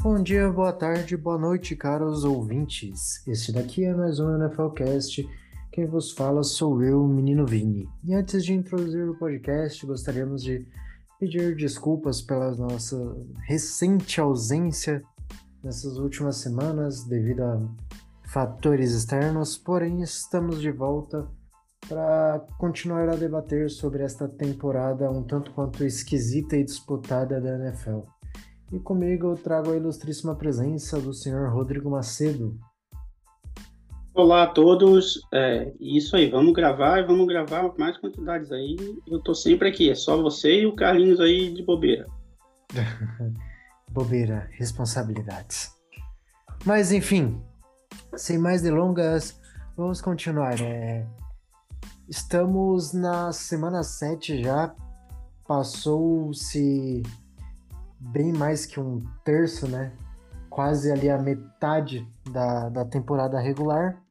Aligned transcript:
Bom 0.00 0.22
dia, 0.22 0.48
boa 0.48 0.72
tarde, 0.72 1.16
boa 1.16 1.36
noite, 1.36 1.74
caros 1.74 2.22
ouvintes. 2.22 3.26
Este 3.26 3.50
daqui 3.50 3.84
é 3.84 3.92
mais 3.92 4.20
um 4.20 4.38
NFLcast. 4.38 5.28
Quem 5.72 5.86
vos 5.86 6.12
fala 6.12 6.44
sou 6.44 6.84
eu, 6.84 7.04
menino 7.08 7.44
Vini. 7.44 7.88
E 8.04 8.14
antes 8.14 8.44
de 8.44 8.54
introduzir 8.54 9.08
o 9.08 9.18
podcast, 9.18 9.84
gostaríamos 9.84 10.44
de 10.44 10.64
pedir 11.18 11.56
desculpas 11.56 12.22
pela 12.22 12.52
nossa 12.52 12.96
recente 13.48 14.20
ausência 14.20 15.02
nessas 15.64 15.98
últimas 15.98 16.36
semanas 16.36 17.02
devido 17.02 17.42
a 17.42 17.60
fatores 18.22 18.92
externos, 18.92 19.58
porém 19.58 20.00
estamos 20.00 20.60
de 20.60 20.70
volta 20.70 21.28
para 21.88 22.46
continuar 22.56 23.08
a 23.08 23.16
debater 23.16 23.68
sobre 23.68 24.04
esta 24.04 24.28
temporada 24.28 25.10
um 25.10 25.24
tanto 25.24 25.50
quanto 25.50 25.84
esquisita 25.84 26.56
e 26.56 26.62
disputada 26.62 27.40
da 27.40 27.56
NFL. 27.56 28.17
E 28.70 28.78
comigo 28.78 29.28
eu 29.28 29.34
trago 29.34 29.70
a 29.72 29.76
ilustríssima 29.76 30.34
presença 30.34 31.00
do 31.00 31.14
senhor 31.14 31.50
Rodrigo 31.50 31.90
Macedo. 31.90 32.58
Olá 34.12 34.42
a 34.42 34.46
todos, 34.46 35.22
é 35.32 35.72
isso 35.80 36.14
aí, 36.14 36.28
vamos 36.28 36.52
gravar 36.52 36.98
e 36.98 37.06
vamos 37.06 37.26
gravar 37.26 37.72
mais 37.78 37.96
quantidades 37.96 38.52
aí. 38.52 38.76
Eu 39.06 39.20
tô 39.20 39.34
sempre 39.34 39.68
aqui, 39.68 39.88
é 39.88 39.94
só 39.94 40.20
você 40.20 40.60
e 40.60 40.66
o 40.66 40.74
Carlinhos 40.76 41.18
aí 41.18 41.54
de 41.54 41.62
bobeira. 41.62 42.06
bobeira, 43.90 44.50
responsabilidades. 44.52 45.72
Mas 46.66 46.92
enfim, 46.92 47.40
sem 48.16 48.36
mais 48.36 48.60
delongas, 48.60 49.40
vamos 49.74 50.02
continuar. 50.02 50.60
É... 50.60 51.06
Estamos 52.06 52.92
na 52.92 53.32
semana 53.32 53.82
7 53.82 54.42
já, 54.42 54.74
passou-se 55.46 57.02
bem 58.00 58.32
mais 58.32 58.66
que 58.66 58.80
um 58.80 59.02
terço, 59.24 59.66
né? 59.68 59.92
Quase 60.48 60.90
ali 60.90 61.10
a 61.10 61.18
metade 61.18 62.06
da, 62.30 62.68
da 62.68 62.84
temporada 62.84 63.40
regular. 63.40 64.02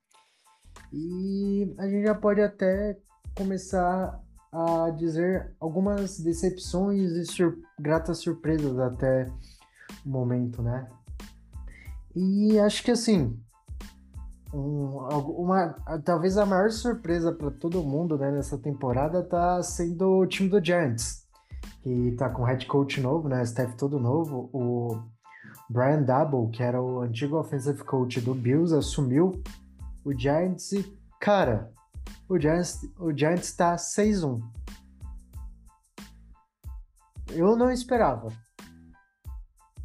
E 0.92 1.76
a 1.78 1.88
gente 1.88 2.06
já 2.06 2.16
pode 2.16 2.42
até 2.42 2.98
começar 3.36 4.22
a 4.52 4.90
dizer 4.92 5.54
algumas 5.60 6.20
decepções 6.20 7.12
e 7.12 7.26
sur 7.26 7.58
gratas 7.80 8.20
surpresas 8.20 8.78
até 8.80 9.30
o 10.06 10.10
momento, 10.10 10.62
né? 10.62 10.88
E 12.16 12.58
acho 12.60 12.84
que 12.84 12.92
assim, 12.92 13.38
um, 14.54 14.98
uma, 15.38 15.74
talvez 16.04 16.38
a 16.38 16.46
maior 16.46 16.72
surpresa 16.72 17.32
para 17.32 17.52
todo 17.52 17.84
mundo 17.84 18.18
né, 18.18 18.32
nessa 18.32 18.58
temporada 18.58 19.22
tá 19.22 19.62
sendo 19.62 20.20
o 20.20 20.26
time 20.26 20.50
do 20.50 20.64
Giants 20.64 21.27
que 21.82 22.16
tá 22.18 22.30
com 22.30 22.44
head 22.44 22.66
coach 22.66 23.00
novo, 23.02 23.28
né? 23.30 23.44
Staff 23.44 23.76
todo 23.76 24.00
novo. 24.00 24.50
O 24.54 25.02
Brian 25.70 26.04
Double, 26.04 26.50
que 26.52 26.64
era 26.64 26.82
o 26.82 27.02
antigo 27.02 27.38
offensive 27.38 27.84
coach 27.84 28.22
do 28.22 28.34
Bills, 28.34 28.76
assumiu 28.76 29.42
o 30.04 30.18
Giants 30.18 30.72
e, 30.72 30.98
cara, 31.20 31.72
o 32.30 32.40
Giants, 32.40 32.80
o 33.00 33.16
Giants 33.16 33.54
tá 33.54 33.76
6-1. 33.76 34.42
Eu 37.32 37.56
não 37.56 37.72
esperava. 37.72 38.30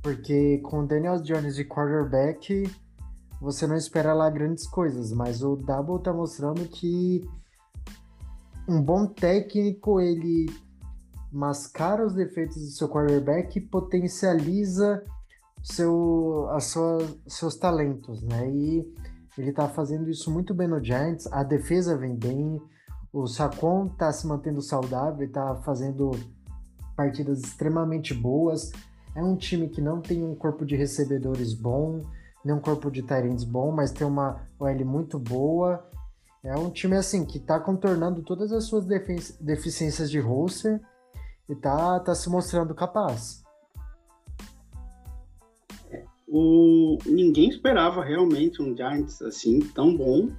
Porque 0.00 0.58
com 0.58 0.86
Daniel 0.86 1.22
Jones 1.22 1.56
de 1.56 1.64
quarterback, 1.64 2.68
você 3.40 3.66
não 3.66 3.76
espera 3.76 4.12
lá 4.12 4.28
grandes 4.30 4.66
coisas, 4.66 5.12
mas 5.12 5.42
o 5.42 5.56
Double 5.56 6.02
tá 6.02 6.12
mostrando 6.12 6.66
que 6.68 7.28
um 8.68 8.80
bom 8.80 9.06
técnico, 9.06 10.00
ele 10.00 10.46
mascara 11.32 12.04
os 12.04 12.14
defeitos 12.14 12.56
do 12.56 12.70
seu 12.70 12.88
quarterback 12.88 13.58
e 13.58 13.62
potencializa 13.62 15.02
seu, 15.62 16.48
a 16.50 16.60
sua, 16.60 16.98
seus 17.26 17.56
talentos, 17.56 18.22
né? 18.22 18.50
E 18.50 18.94
ele 19.38 19.52
tá 19.52 19.68
fazendo 19.68 20.10
isso 20.10 20.30
muito 20.30 20.52
bem 20.52 20.68
no 20.68 20.82
Giants, 20.82 21.26
a 21.32 21.42
defesa 21.42 21.96
vem 21.96 22.14
bem, 22.14 22.60
o 23.12 23.26
Saquon 23.26 23.88
tá 23.88 24.12
se 24.12 24.26
mantendo 24.26 24.60
saudável 24.60 25.24
e 25.24 25.28
tá 25.28 25.56
fazendo 25.64 26.10
partidas 26.96 27.40
extremamente 27.40 28.12
boas. 28.12 28.70
É 29.14 29.22
um 29.22 29.36
time 29.36 29.68
que 29.68 29.80
não 29.80 30.00
tem 30.00 30.22
um 30.24 30.34
corpo 30.34 30.64
de 30.64 30.76
recebedores 30.76 31.54
bom, 31.54 32.04
nem 32.44 32.54
um 32.54 32.60
corpo 32.60 32.90
de 32.90 33.02
Tyrants 33.02 33.44
bom, 33.44 33.70
mas 33.70 33.90
tem 33.90 34.06
uma 34.06 34.42
OL 34.58 34.84
muito 34.84 35.18
boa. 35.18 35.86
É 36.42 36.56
um 36.56 36.70
time 36.70 36.96
assim 36.96 37.24
que 37.24 37.38
tá 37.38 37.60
contornando 37.60 38.22
todas 38.22 38.50
as 38.52 38.64
suas 38.64 38.84
deficiências 39.40 40.10
de 40.10 40.18
roster 40.18 40.80
e 41.52 41.56
tá, 41.56 42.00
tá 42.00 42.14
se 42.14 42.28
mostrando 42.30 42.74
capaz. 42.74 43.42
O, 46.26 46.96
ninguém 47.04 47.50
esperava 47.50 48.02
realmente 48.02 48.62
um 48.62 48.74
Giants 48.74 49.20
assim 49.20 49.58
tão 49.60 49.94
bom, 49.94 50.30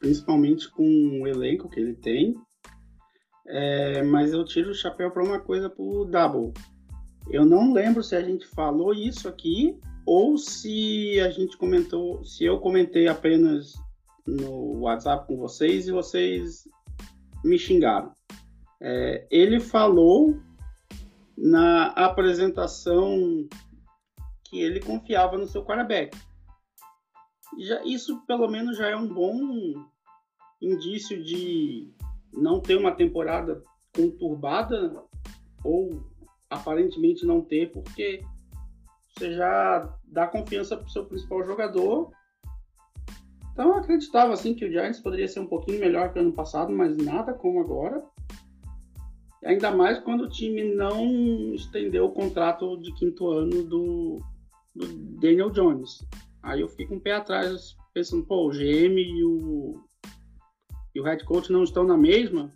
principalmente 0.00 0.70
com 0.70 1.20
o 1.20 1.26
elenco 1.26 1.68
que 1.68 1.78
ele 1.78 1.94
tem. 1.94 2.34
É, 3.46 4.02
mas 4.02 4.32
eu 4.32 4.42
tiro 4.46 4.70
o 4.70 4.74
chapéu 4.74 5.10
para 5.10 5.22
uma 5.22 5.38
coisa 5.38 5.68
pro 5.68 6.06
Double. 6.06 6.54
Eu 7.30 7.44
não 7.44 7.74
lembro 7.74 8.02
se 8.02 8.16
a 8.16 8.22
gente 8.22 8.46
falou 8.46 8.94
isso 8.94 9.28
aqui 9.28 9.78
ou 10.06 10.38
se 10.38 11.20
a 11.20 11.30
gente 11.30 11.58
comentou, 11.58 12.24
se 12.24 12.44
eu 12.44 12.58
comentei 12.58 13.06
apenas 13.06 13.74
no 14.26 14.80
WhatsApp 14.80 15.26
com 15.26 15.36
vocês 15.36 15.88
e 15.88 15.92
vocês 15.92 16.66
me 17.44 17.58
xingaram. 17.58 18.12
É, 18.80 19.26
ele 19.30 19.60
falou 19.60 20.38
na 21.36 21.88
apresentação 21.88 23.48
que 24.44 24.60
ele 24.60 24.80
confiava 24.80 25.36
no 25.36 25.46
seu 25.46 25.64
quarterback. 25.64 26.16
Já, 27.58 27.82
isso, 27.84 28.24
pelo 28.26 28.48
menos, 28.48 28.76
já 28.76 28.88
é 28.88 28.96
um 28.96 29.08
bom 29.08 29.36
indício 30.60 31.22
de 31.22 31.92
não 32.32 32.60
ter 32.60 32.76
uma 32.76 32.92
temporada 32.92 33.62
conturbada 33.94 35.04
ou 35.62 36.02
aparentemente 36.50 37.24
não 37.24 37.40
ter, 37.40 37.70
porque 37.70 38.22
você 39.08 39.32
já 39.34 39.96
dá 40.04 40.26
confiança 40.26 40.76
para 40.76 40.86
o 40.86 40.90
seu 40.90 41.04
principal 41.06 41.44
jogador. 41.44 42.10
Então 43.52 43.68
eu 43.68 43.74
acreditava 43.76 44.32
assim 44.32 44.54
que 44.54 44.64
o 44.64 44.70
Giants 44.70 45.00
poderia 45.00 45.28
ser 45.28 45.40
um 45.40 45.46
pouquinho 45.46 45.78
melhor 45.78 46.12
que 46.12 46.18
ano 46.18 46.32
passado, 46.32 46.72
mas 46.72 46.96
nada 46.96 47.32
como 47.32 47.60
agora. 47.60 48.04
Ainda 49.44 49.70
mais 49.70 49.98
quando 50.00 50.24
o 50.24 50.28
time 50.28 50.74
não 50.74 51.54
estendeu 51.54 52.06
o 52.06 52.12
contrato 52.12 52.76
de 52.78 52.92
quinto 52.94 53.28
ano 53.28 53.62
do, 53.62 54.20
do 54.74 54.86
Daniel 55.20 55.50
Jones. 55.50 56.06
Aí 56.42 56.62
eu 56.62 56.68
fico 56.68 56.94
um 56.94 57.00
pé 57.00 57.12
atrás 57.12 57.76
pensando, 57.92 58.24
pô, 58.24 58.48
o 58.48 58.50
GM 58.50 58.98
e 58.98 59.22
o, 59.22 59.84
e 60.94 61.00
o 61.00 61.04
head 61.04 61.24
coach 61.24 61.52
não 61.52 61.62
estão 61.62 61.84
na 61.84 61.96
mesma, 61.96 62.50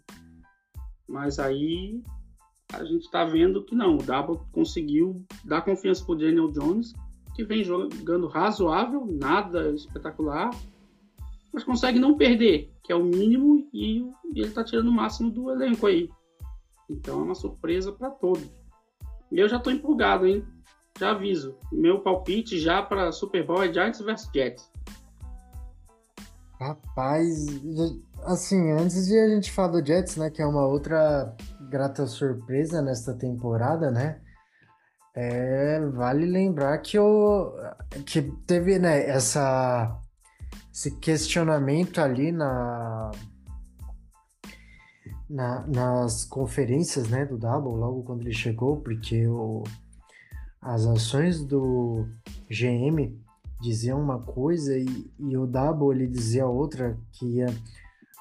mas 1.06 1.38
aí 1.38 2.02
a 2.72 2.84
gente 2.84 3.04
está 3.04 3.24
vendo 3.24 3.64
que 3.64 3.74
não, 3.74 3.96
o 3.96 4.02
Double 4.02 4.40
conseguiu 4.52 5.24
dar 5.44 5.62
confiança 5.62 6.04
para 6.04 6.14
o 6.14 6.18
Daniel 6.18 6.50
Jones, 6.52 6.94
que 7.34 7.44
vem 7.44 7.62
jogando 7.62 8.26
razoável, 8.26 9.06
nada 9.06 9.70
espetacular, 9.70 10.50
mas 11.52 11.64
consegue 11.64 11.98
não 11.98 12.16
perder, 12.16 12.70
que 12.82 12.92
é 12.92 12.96
o 12.96 13.04
mínimo, 13.04 13.68
e 13.72 14.04
ele 14.34 14.48
está 14.48 14.64
tirando 14.64 14.88
o 14.88 14.92
máximo 14.92 15.30
do 15.30 15.50
elenco 15.50 15.86
aí. 15.86 16.10
Então 16.88 17.20
é 17.20 17.22
uma 17.22 17.34
surpresa 17.34 17.92
para 17.92 18.10
todos. 18.10 18.48
E 19.30 19.38
eu 19.38 19.48
já 19.48 19.56
estou 19.56 19.72
empolgado, 19.72 20.26
hein? 20.26 20.46
Já 20.98 21.10
aviso. 21.10 21.56
Meu 21.70 22.00
palpite 22.00 22.58
já 22.58 22.82
para 22.82 23.12
Super 23.12 23.46
Bowl 23.46 23.62
é 23.62 23.72
Giants 23.72 24.00
vs 24.00 24.30
Jets. 24.34 24.70
Rapaz, 26.58 27.46
assim, 28.24 28.72
antes 28.72 29.06
de 29.06 29.16
a 29.16 29.28
gente 29.28 29.52
falar 29.52 29.68
do 29.68 29.86
Jets, 29.86 30.16
né, 30.16 30.28
que 30.28 30.42
é 30.42 30.46
uma 30.46 30.66
outra 30.66 31.36
grata 31.70 32.04
surpresa 32.06 32.82
nesta 32.82 33.14
temporada, 33.14 33.90
né? 33.90 34.20
É, 35.14 35.80
vale 35.86 36.26
lembrar 36.26 36.78
que 36.78 36.98
o 36.98 37.52
que 38.04 38.22
teve, 38.46 38.78
né, 38.78 39.08
essa 39.08 40.00
esse 40.72 40.92
questionamento 40.98 42.00
ali 42.00 42.30
na 42.30 43.10
na, 45.28 45.66
nas 45.66 46.24
conferências 46.24 47.08
né, 47.08 47.24
do 47.26 47.36
Double, 47.36 47.78
logo 47.78 48.02
quando 48.02 48.22
ele 48.22 48.32
chegou, 48.32 48.80
porque 48.80 49.26
o, 49.26 49.62
as 50.60 50.86
ações 50.86 51.44
do 51.44 52.06
GM 52.48 53.16
diziam 53.60 54.00
uma 54.00 54.20
coisa 54.20 54.76
e, 54.76 55.10
e 55.18 55.36
o 55.36 55.46
Double 55.46 55.90
ele 55.90 56.06
dizia 56.06 56.46
outra, 56.46 56.98
que 57.12 57.26
ia 57.26 57.46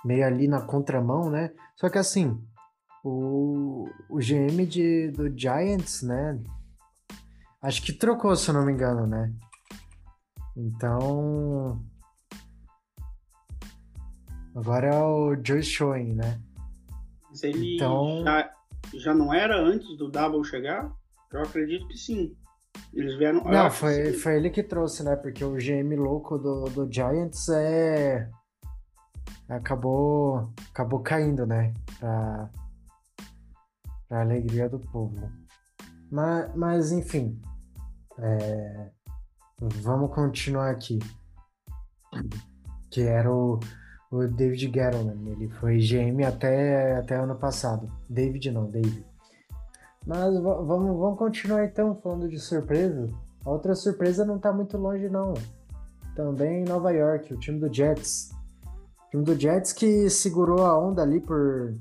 meio 0.04 0.25
ali 0.25 0.48
na 0.48 0.62
contramão, 0.62 1.30
né? 1.30 1.51
Só 1.75 1.89
que 1.89 1.98
assim, 1.98 2.42
o, 3.04 3.89
o 4.09 4.18
GM 4.18 4.65
de, 4.65 5.12
do 5.12 5.30
Giants, 5.38 6.01
né? 6.01 6.39
Acho 7.62 7.81
que 7.81 7.94
trocou, 7.94 8.36
se 8.36 8.50
eu 8.50 8.54
não 8.54 8.65
me 8.65 8.71
engano, 8.71 9.07
né? 9.07 9.33
Então. 10.56 11.81
Agora 14.56 14.88
é 14.88 15.04
o 15.04 15.36
Joe 15.44 15.62
Schoen, 15.62 16.15
né? 16.15 16.42
Se 17.38 17.48
ele 17.48 17.75
então... 17.75 18.24
já, 18.24 18.51
já 18.95 19.13
não 19.13 19.34
era 19.34 19.56
antes 19.60 19.95
do 19.95 20.10
Double 20.10 20.44
chegar, 20.44 20.92
eu 21.31 21.42
acredito 21.42 21.88
que 21.88 21.98
sim. 21.98 22.36
Eles 22.94 23.18
vieram. 23.18 23.44
Não, 23.44 23.69
foi, 23.69 24.13
foi 24.13 24.38
ele 24.38 24.50
que 24.50 24.63
trouxe, 24.63 25.04
né? 25.04 25.16
Porque 25.16 25.44
o 25.44 25.56
GM 25.56 25.95
louco 25.95 26.38
do, 26.38 26.66
do 26.66 26.92
Giants 26.92 27.50
é. 27.50 28.30
Acabou, 29.50 30.51
acabou 30.72 31.00
caindo, 31.00 31.45
né? 31.45 31.74
Pra, 32.00 32.50
pra 34.07 34.22
alegria 34.22 34.68
do 34.68 34.80
povo. 34.80 35.31
Mas, 36.12 36.56
mas 36.56 36.92
enfim. 36.92 37.40
É, 38.19 38.90
vamos 39.60 40.13
continuar 40.13 40.72
aqui. 40.72 41.00
Que 42.90 43.01
era 43.01 43.31
o, 43.31 43.60
o 44.12 44.27
David 44.27 44.71
Gettleman. 44.74 45.31
Ele 45.31 45.50
foi 45.50 45.77
GM 45.77 46.24
até, 46.25 46.98
até 46.98 47.15
ano 47.15 47.36
passado. 47.36 47.92
David 48.09 48.51
não, 48.51 48.69
David. 48.69 49.06
Mas 50.06 50.33
vamos, 50.39 50.98
vamos 50.98 51.19
continuar 51.19 51.65
então 51.65 51.95
falando 52.01 52.30
de 52.30 52.39
surpresa. 52.39 53.09
A 53.45 53.51
outra 53.51 53.75
surpresa 53.75 54.25
não 54.25 54.38
está 54.38 54.51
muito 54.54 54.77
longe, 54.77 55.09
não. 55.09 55.33
Também 56.15 56.62
em 56.62 56.65
Nova 56.65 56.92
York, 56.92 57.33
o 57.33 57.39
time 57.39 57.59
do 57.59 57.74
Jets. 57.74 58.31
O 59.07 59.09
time 59.12 59.24
do 59.24 59.39
Jets 59.39 59.74
que 59.74 60.09
segurou 60.09 60.65
a 60.65 60.77
onda 60.77 61.01
ali 61.01 61.19
por 61.19 61.75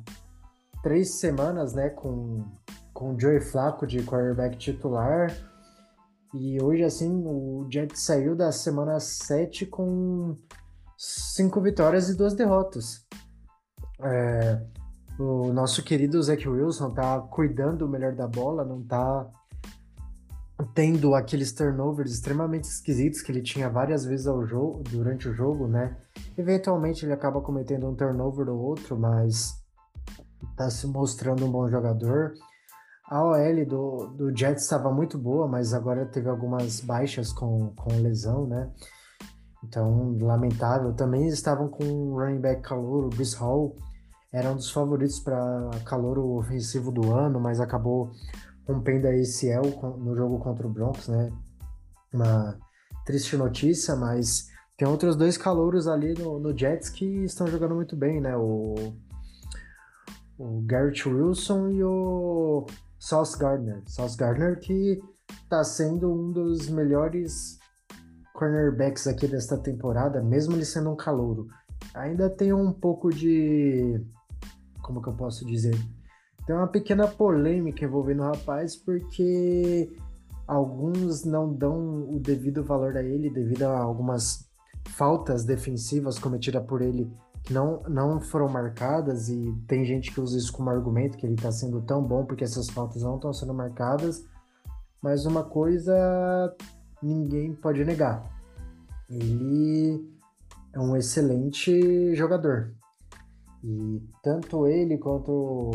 três 0.82 1.19
semanas, 1.19 1.73
né? 1.73 1.90
Com, 1.90 2.44
com 2.93 3.14
o 3.14 3.20
Joey 3.20 3.40
Flacco 3.40 3.87
de 3.87 4.02
quarterback 4.02 4.56
titular. 4.56 5.32
E 6.34 6.61
hoje, 6.61 6.82
assim, 6.82 7.25
o 7.25 7.67
Jets 7.70 8.02
saiu 8.02 8.34
da 8.34 8.50
semana 8.50 8.99
7 8.99 9.67
com 9.67 10.34
cinco 10.97 11.61
vitórias 11.61 12.09
e 12.09 12.17
duas 12.17 12.35
derrotas. 12.35 13.07
É, 14.03 14.61
o 15.19 15.53
nosso 15.53 15.83
querido 15.83 16.23
Zach 16.23 16.47
Wilson 16.49 16.91
tá 16.93 17.21
cuidando 17.21 17.89
melhor 17.89 18.15
da 18.15 18.27
bola, 18.27 18.65
não 18.65 18.83
tá 18.83 19.31
tendo 20.75 21.15
aqueles 21.15 21.53
turnovers 21.53 22.13
extremamente 22.13 22.65
esquisitos 22.65 23.21
que 23.21 23.31
ele 23.31 23.43
tinha 23.43 23.69
várias 23.69 24.05
vezes 24.05 24.27
ao 24.27 24.47
jogo, 24.47 24.83
durante 24.85 25.29
o 25.29 25.35
jogo, 25.35 25.67
né? 25.67 25.97
Eventualmente 26.37 27.05
ele 27.05 27.13
acaba 27.13 27.41
cometendo 27.41 27.89
um 27.89 27.95
turnover 27.95 28.49
ou 28.49 28.59
outro, 28.59 28.99
mas 28.99 29.63
tá 30.57 30.71
se 30.71 30.87
mostrando 30.87 31.45
um 31.45 31.51
bom 31.51 31.69
jogador. 31.69 32.33
A 33.09 33.23
OL 33.23 33.67
do, 33.67 34.07
do 34.17 34.37
Jets 34.37 34.65
estava 34.65 34.91
muito 34.91 35.17
boa, 35.17 35.47
mas 35.47 35.73
agora 35.73 36.07
teve 36.07 36.29
algumas 36.29 36.81
baixas 36.81 37.33
com, 37.33 37.73
com 37.75 37.95
lesão, 38.01 38.47
né? 38.47 38.71
Então, 39.69 40.17
lamentável. 40.21 40.93
Também 40.95 41.29
estavam 41.29 41.69
com 41.69 41.85
o 41.85 42.19
running 42.19 42.41
back 42.41 42.63
calor, 42.63 43.07
o 43.07 43.09
Bruce 43.09 43.37
Hall, 43.37 43.77
era 44.33 44.51
um 44.51 44.57
dos 44.57 44.71
favoritos 44.71 45.19
para 45.19 45.71
calor 45.85 46.19
ofensivo 46.19 46.93
do 46.93 47.13
ano, 47.15 47.41
mas 47.41 47.61
acabou 47.61 48.11
rompendo 48.67 49.07
a 49.07 49.11
ACL 49.11 49.97
no 49.99 50.15
jogo 50.15 50.39
contra 50.39 50.67
o 50.67 50.71
Broncos, 50.71 51.09
né? 51.09 51.33
Uma 52.13 52.59
triste 53.05 53.37
notícia, 53.37 53.97
mas 53.97 54.49
tem 54.77 54.87
outros 54.87 55.17
dois 55.17 55.39
calouros 55.39 55.89
ali 55.89 56.12
no, 56.15 56.39
no 56.39 56.57
Jets 56.57 56.91
que 56.91 57.25
estão 57.25 57.47
jogando 57.47 57.75
muito 57.75 57.97
bem, 57.97 58.21
né? 58.21 58.37
O, 58.37 58.75
o 60.39 60.61
Garrett 60.67 61.09
Wilson 61.09 61.71
e 61.71 61.83
o 61.83 62.67
Sauce 62.99 63.39
Gardner. 63.39 63.83
Sauce 63.87 64.17
Gardner 64.17 64.61
que 64.61 65.01
está 65.45 65.65
sendo 65.65 66.12
um 66.12 66.31
dos 66.31 66.69
melhores 66.69 67.59
cornerbacks 68.37 69.06
aqui 69.06 69.27
desta 69.27 69.56
temporada, 69.56 70.23
mesmo 70.23 70.55
ele 70.55 70.65
sendo 70.65 70.91
um 70.91 70.97
calouro. 70.97 71.49
Ainda 71.94 72.31
tem 72.31 72.53
um 72.53 72.73
pouco 72.73 73.11
de 73.11 74.00
como 74.83 75.03
que 75.03 75.09
eu 75.09 75.15
posso 75.15 75.44
dizer? 75.44 75.77
Tem 76.47 76.55
uma 76.55 76.69
pequena 76.69 77.09
polêmica 77.09 77.85
envolvendo 77.85 78.23
o 78.23 78.27
rapaz, 78.27 78.77
porque 78.77 79.93
alguns 80.47 81.25
não 81.25 81.53
dão 81.53 82.09
o 82.09 82.21
devido 82.21 82.62
valor 82.62 82.97
a 82.97 83.03
ele 83.03 83.29
devido 83.29 83.65
a 83.65 83.81
algumas 83.81 84.49
faltas 84.91 85.44
defensivas 85.44 86.21
cometidas 86.21 86.65
por 86.65 86.81
ele 86.81 87.11
que 87.43 87.53
não, 87.53 87.83
não 87.88 88.21
foram 88.21 88.49
marcadas 88.49 89.29
e 89.29 89.53
tem 89.67 89.85
gente 89.85 90.12
que 90.12 90.21
usa 90.21 90.38
isso 90.38 90.53
como 90.53 90.71
argumento 90.71 91.17
que 91.17 91.27
ele 91.27 91.35
está 91.35 91.50
sendo 91.50 91.81
tão 91.83 92.03
bom 92.03 92.25
porque 92.25 92.44
essas 92.44 92.69
faltas 92.71 93.03
não 93.03 93.17
estão 93.17 93.33
sendo 93.33 93.53
marcadas. 93.53 94.25
Mas 95.03 95.27
uma 95.27 95.44
coisa 95.44 95.94
ninguém 97.03 97.55
pode 97.55 97.85
negar. 97.85 98.25
Ele 99.09 100.09
é 100.73 100.81
um 100.81 100.97
excelente 100.97 102.15
jogador. 102.15 102.75
E 103.63 104.03
tanto 104.23 104.67
ele 104.67 104.99
quanto 104.99 105.71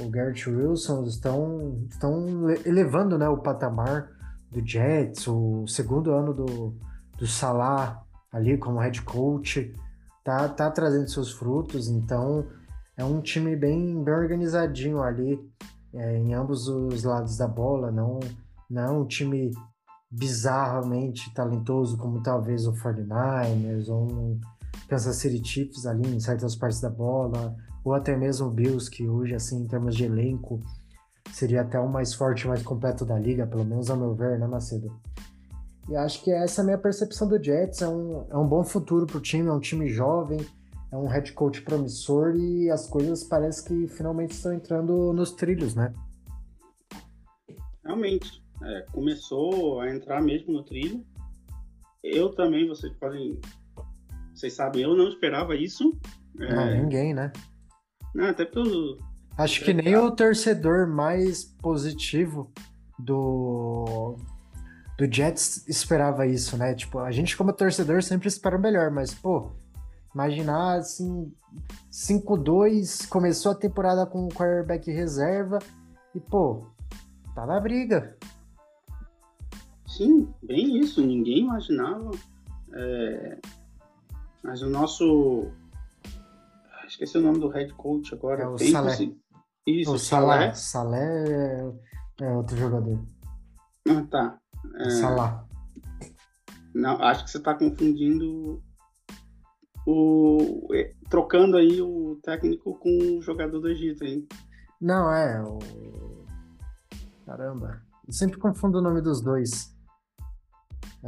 o, 0.00 0.08
Garrett 0.10 0.48
Wilson 0.48 1.04
estão, 1.04 1.86
estão 1.90 2.50
elevando 2.64 3.18
né, 3.18 3.28
o 3.28 3.38
patamar 3.38 4.10
do 4.50 4.66
Jets, 4.66 5.26
o 5.28 5.66
segundo 5.66 6.12
ano 6.12 6.32
do, 6.32 6.74
do 7.16 7.26
Salah 7.26 8.02
ali 8.32 8.56
como 8.58 8.78
head 8.78 9.02
coach, 9.02 9.72
tá, 10.24 10.48
tá 10.48 10.70
trazendo 10.70 11.08
seus 11.08 11.32
frutos, 11.32 11.88
então 11.88 12.46
é 12.96 13.04
um 13.04 13.20
time 13.20 13.56
bem, 13.56 14.02
bem 14.02 14.14
organizadinho 14.14 15.02
ali 15.02 15.38
é, 15.94 16.18
em 16.18 16.34
ambos 16.34 16.68
os 16.68 17.04
lados 17.04 17.36
da 17.36 17.46
bola, 17.46 17.90
não, 17.90 18.20
não 18.68 18.82
é 18.82 18.90
um 18.90 19.06
time 19.06 19.50
bizarramente 20.10 21.32
talentoso 21.34 21.98
como 21.98 22.22
talvez 22.22 22.66
o 22.66 22.72
49ers 22.72 23.88
ou 23.88 24.10
um 24.10 24.40
Kansas 24.88 25.16
City 25.16 25.46
Chiefs 25.46 25.86
ali 25.86 26.08
em 26.08 26.20
certas 26.20 26.56
partes 26.56 26.80
da 26.80 26.88
bola, 26.88 27.54
ou 27.84 27.94
até 27.94 28.16
mesmo 28.16 28.48
o 28.48 28.50
Bills, 28.50 28.90
que 28.90 29.06
hoje, 29.06 29.34
assim, 29.34 29.62
em 29.62 29.66
termos 29.66 29.94
de 29.94 30.04
elenco, 30.04 30.60
seria 31.32 31.62
até 31.62 31.78
o 31.78 31.88
mais 31.88 32.14
forte 32.14 32.46
mais 32.46 32.62
completo 32.62 33.04
da 33.04 33.18
liga, 33.18 33.46
pelo 33.46 33.64
menos 33.64 33.90
ao 33.90 33.96
meu 33.96 34.14
ver, 34.14 34.38
né, 34.38 34.46
Macedo? 34.46 34.98
E 35.88 35.96
acho 35.96 36.22
que 36.22 36.30
essa 36.30 36.60
é 36.60 36.62
a 36.62 36.64
minha 36.66 36.78
percepção 36.78 37.28
do 37.28 37.42
Jets. 37.42 37.80
É 37.80 37.88
um, 37.88 38.26
é 38.30 38.36
um 38.36 38.46
bom 38.46 38.62
futuro 38.62 39.06
para 39.06 39.16
o 39.16 39.20
time, 39.20 39.48
é 39.48 39.52
um 39.52 39.60
time 39.60 39.88
jovem, 39.88 40.38
é 40.92 40.96
um 40.96 41.06
head 41.06 41.32
coach 41.32 41.62
promissor 41.62 42.34
e 42.36 42.70
as 42.70 42.86
coisas 42.86 43.24
parece 43.24 43.64
que 43.64 43.88
finalmente 43.88 44.32
estão 44.32 44.52
entrando 44.52 45.12
nos 45.12 45.32
trilhos, 45.32 45.74
né? 45.74 45.92
Realmente. 47.84 48.42
É, 48.62 48.80
começou 48.92 49.80
a 49.80 49.90
entrar 49.90 50.22
mesmo 50.22 50.52
no 50.52 50.62
trilho. 50.62 51.04
Eu 52.02 52.30
também, 52.30 52.66
vocês 52.66 52.92
podem 52.94 53.38
vocês 54.38 54.52
sabem, 54.52 54.82
eu 54.82 54.94
não 54.94 55.08
esperava 55.08 55.56
isso. 55.56 55.98
Não, 56.32 56.60
é... 56.60 56.80
ninguém, 56.80 57.12
né? 57.12 57.32
Não, 58.14 58.26
até 58.26 58.44
pelo. 58.44 58.96
Acho 59.36 59.64
que 59.64 59.74
nem 59.74 59.96
o 59.96 60.12
torcedor 60.12 60.86
mais 60.86 61.44
positivo 61.44 62.52
do 62.98 64.16
do 64.96 65.12
Jets 65.12 65.66
esperava 65.68 66.24
isso, 66.26 66.56
né? 66.56 66.74
Tipo, 66.74 67.00
a 67.00 67.10
gente 67.10 67.36
como 67.36 67.52
torcedor 67.52 68.02
sempre 68.02 68.28
espera 68.28 68.56
o 68.56 68.60
melhor, 68.60 68.92
mas 68.92 69.12
pô, 69.12 69.50
imaginar 70.14 70.78
assim 70.78 71.32
5-2, 71.92 73.08
começou 73.08 73.52
a 73.52 73.56
temporada 73.56 74.06
com 74.06 74.26
o 74.26 74.28
quarterback 74.28 74.88
reserva 74.90 75.58
e 76.14 76.20
pô, 76.20 76.66
tá 77.34 77.44
na 77.44 77.58
briga. 77.58 78.16
Sim, 79.98 80.32
bem 80.40 80.78
isso, 80.78 81.04
ninguém 81.04 81.40
imaginava. 81.40 82.12
É, 82.72 83.40
mas 84.44 84.62
o 84.62 84.70
nosso. 84.70 85.50
Esqueci 86.86 87.18
o 87.18 87.20
nome 87.20 87.40
do 87.40 87.48
head 87.48 87.72
coach 87.74 88.14
agora. 88.14 88.44
É 88.44 88.46
o 88.46 88.54
Tem 88.54 88.70
Salé. 88.70 89.12
Isso, 89.66 89.92
o 89.92 89.98
Salé. 89.98 90.54
Salé 90.54 91.72
é, 92.20 92.24
é 92.24 92.30
outro 92.30 92.56
jogador. 92.56 93.04
Ah, 93.88 94.06
tá. 94.08 94.38
É... 94.76 94.90
Salá. 94.90 95.44
Não, 96.72 97.02
acho 97.02 97.24
que 97.24 97.30
você 97.32 97.38
está 97.38 97.54
confundindo 97.54 98.62
o. 99.84 100.68
É, 100.74 100.94
trocando 101.10 101.56
aí 101.56 101.82
o 101.82 102.20
técnico 102.22 102.78
com 102.78 103.16
o 103.18 103.20
jogador 103.20 103.58
do 103.58 103.68
Egito, 103.68 104.04
hein? 104.04 104.28
Não, 104.80 105.12
é. 105.12 105.42
O... 105.42 105.58
Caramba. 107.26 107.82
Eu 108.06 108.12
sempre 108.12 108.38
confundo 108.38 108.78
o 108.78 108.82
nome 108.82 109.02
dos 109.02 109.20
dois. 109.20 109.76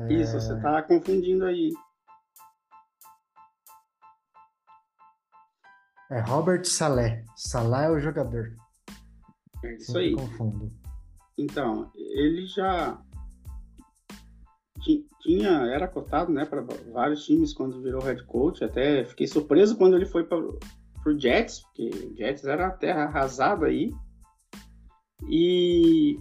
Isso, 0.09 0.37
é... 0.37 0.41
você 0.41 0.55
está 0.55 0.83
confundindo 0.83 1.45
aí. 1.45 1.73
É 6.11 6.21
Robert 6.21 6.65
Salé. 6.65 7.25
Salé 7.37 7.87
é 7.87 7.91
o 7.91 8.01
jogador. 8.01 8.57
É 9.65 9.77
isso 9.77 9.97
aí. 9.97 10.15
Confundo. 10.15 10.69
Então, 11.39 11.91
ele 11.95 12.47
já 12.47 13.01
tinha 15.21 15.51
era 15.67 15.87
cotado, 15.87 16.33
né, 16.33 16.45
para 16.45 16.63
vários 16.93 17.25
times 17.25 17.53
quando 17.53 17.83
virou 17.83 18.03
head 18.03 18.25
coach. 18.25 18.65
Até 18.65 19.05
fiquei 19.05 19.27
surpreso 19.27 19.77
quando 19.77 19.97
ele 19.97 20.07
foi 20.07 20.25
para 20.25 20.39
o 20.39 21.19
Jets, 21.19 21.61
porque 21.61 21.91
o 22.07 22.17
Jets 22.17 22.45
era 22.45 22.69
a 22.69 22.73
terra 22.73 23.05
arrasada 23.05 23.67
aí. 23.67 23.93
E 25.29 26.19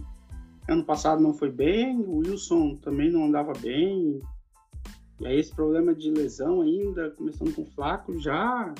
ano 0.72 0.84
passado 0.84 1.20
não 1.20 1.34
foi 1.34 1.50
bem, 1.50 1.98
o 2.00 2.18
Wilson 2.18 2.76
também 2.76 3.10
não 3.10 3.24
andava 3.24 3.52
bem. 3.60 4.20
E 5.18 5.26
aí 5.26 5.38
esse 5.38 5.54
problema 5.54 5.94
de 5.94 6.10
lesão 6.10 6.62
ainda, 6.62 7.10
começando 7.10 7.54
com 7.54 7.62
o 7.62 7.66
Flaco, 7.66 8.18
já 8.18 8.74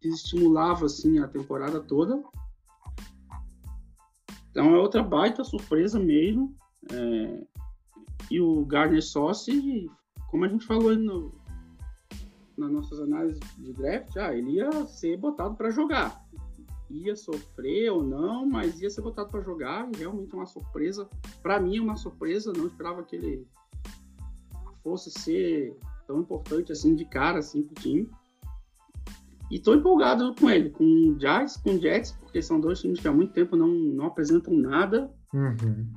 desestimulava 0.00 0.86
assim 0.86 1.18
a 1.18 1.28
temporada 1.28 1.80
toda. 1.80 2.22
Então 4.50 4.74
é 4.74 4.78
outra 4.78 5.02
baita 5.02 5.44
surpresa 5.44 5.98
mesmo. 5.98 6.54
É, 6.92 7.46
e 8.30 8.40
o 8.40 8.64
Gardner 8.64 9.02
Sauce, 9.02 9.90
como 10.30 10.44
a 10.44 10.48
gente 10.48 10.64
falou 10.64 10.94
no, 10.94 11.32
nas 12.56 12.70
nossas 12.70 13.00
análises 13.00 13.40
de 13.58 13.72
draft, 13.72 14.16
ah, 14.16 14.34
ele 14.34 14.52
ia 14.52 14.86
ser 14.86 15.16
botado 15.16 15.54
para 15.56 15.70
jogar. 15.70 16.24
Ia 16.90 17.14
sofrer 17.14 17.90
ou 17.90 18.02
não, 18.02 18.44
mas 18.44 18.80
ia 18.80 18.90
ser 18.90 19.00
botado 19.00 19.30
para 19.30 19.40
jogar 19.40 19.88
e 19.94 19.98
realmente 19.98 20.34
é 20.34 20.36
uma 20.36 20.46
surpresa. 20.46 21.08
Para 21.42 21.60
mim 21.60 21.78
é 21.78 21.80
uma 21.80 21.96
surpresa, 21.96 22.52
não 22.52 22.66
esperava 22.66 23.04
que 23.04 23.16
ele 23.16 23.46
fosse 24.82 25.10
ser 25.10 25.76
tão 26.06 26.20
importante 26.20 26.72
assim 26.72 26.94
de 26.94 27.04
cara 27.04 27.38
assim 27.38 27.62
pro 27.62 27.80
time. 27.80 28.10
E 29.50 29.58
tô 29.58 29.74
empolgado 29.74 30.34
com 30.36 30.48
ele, 30.48 30.70
com 30.70 30.84
o 30.84 31.14
Jazz, 31.16 31.56
com 31.56 31.74
o 31.74 31.80
Jets, 31.80 32.12
porque 32.12 32.40
são 32.40 32.60
dois 32.60 32.80
times 32.80 33.00
que 33.00 33.08
há 33.08 33.12
muito 33.12 33.32
tempo 33.32 33.56
não, 33.56 33.68
não 33.68 34.06
apresentam 34.06 34.54
nada. 34.54 35.10
Uhum. 35.34 35.92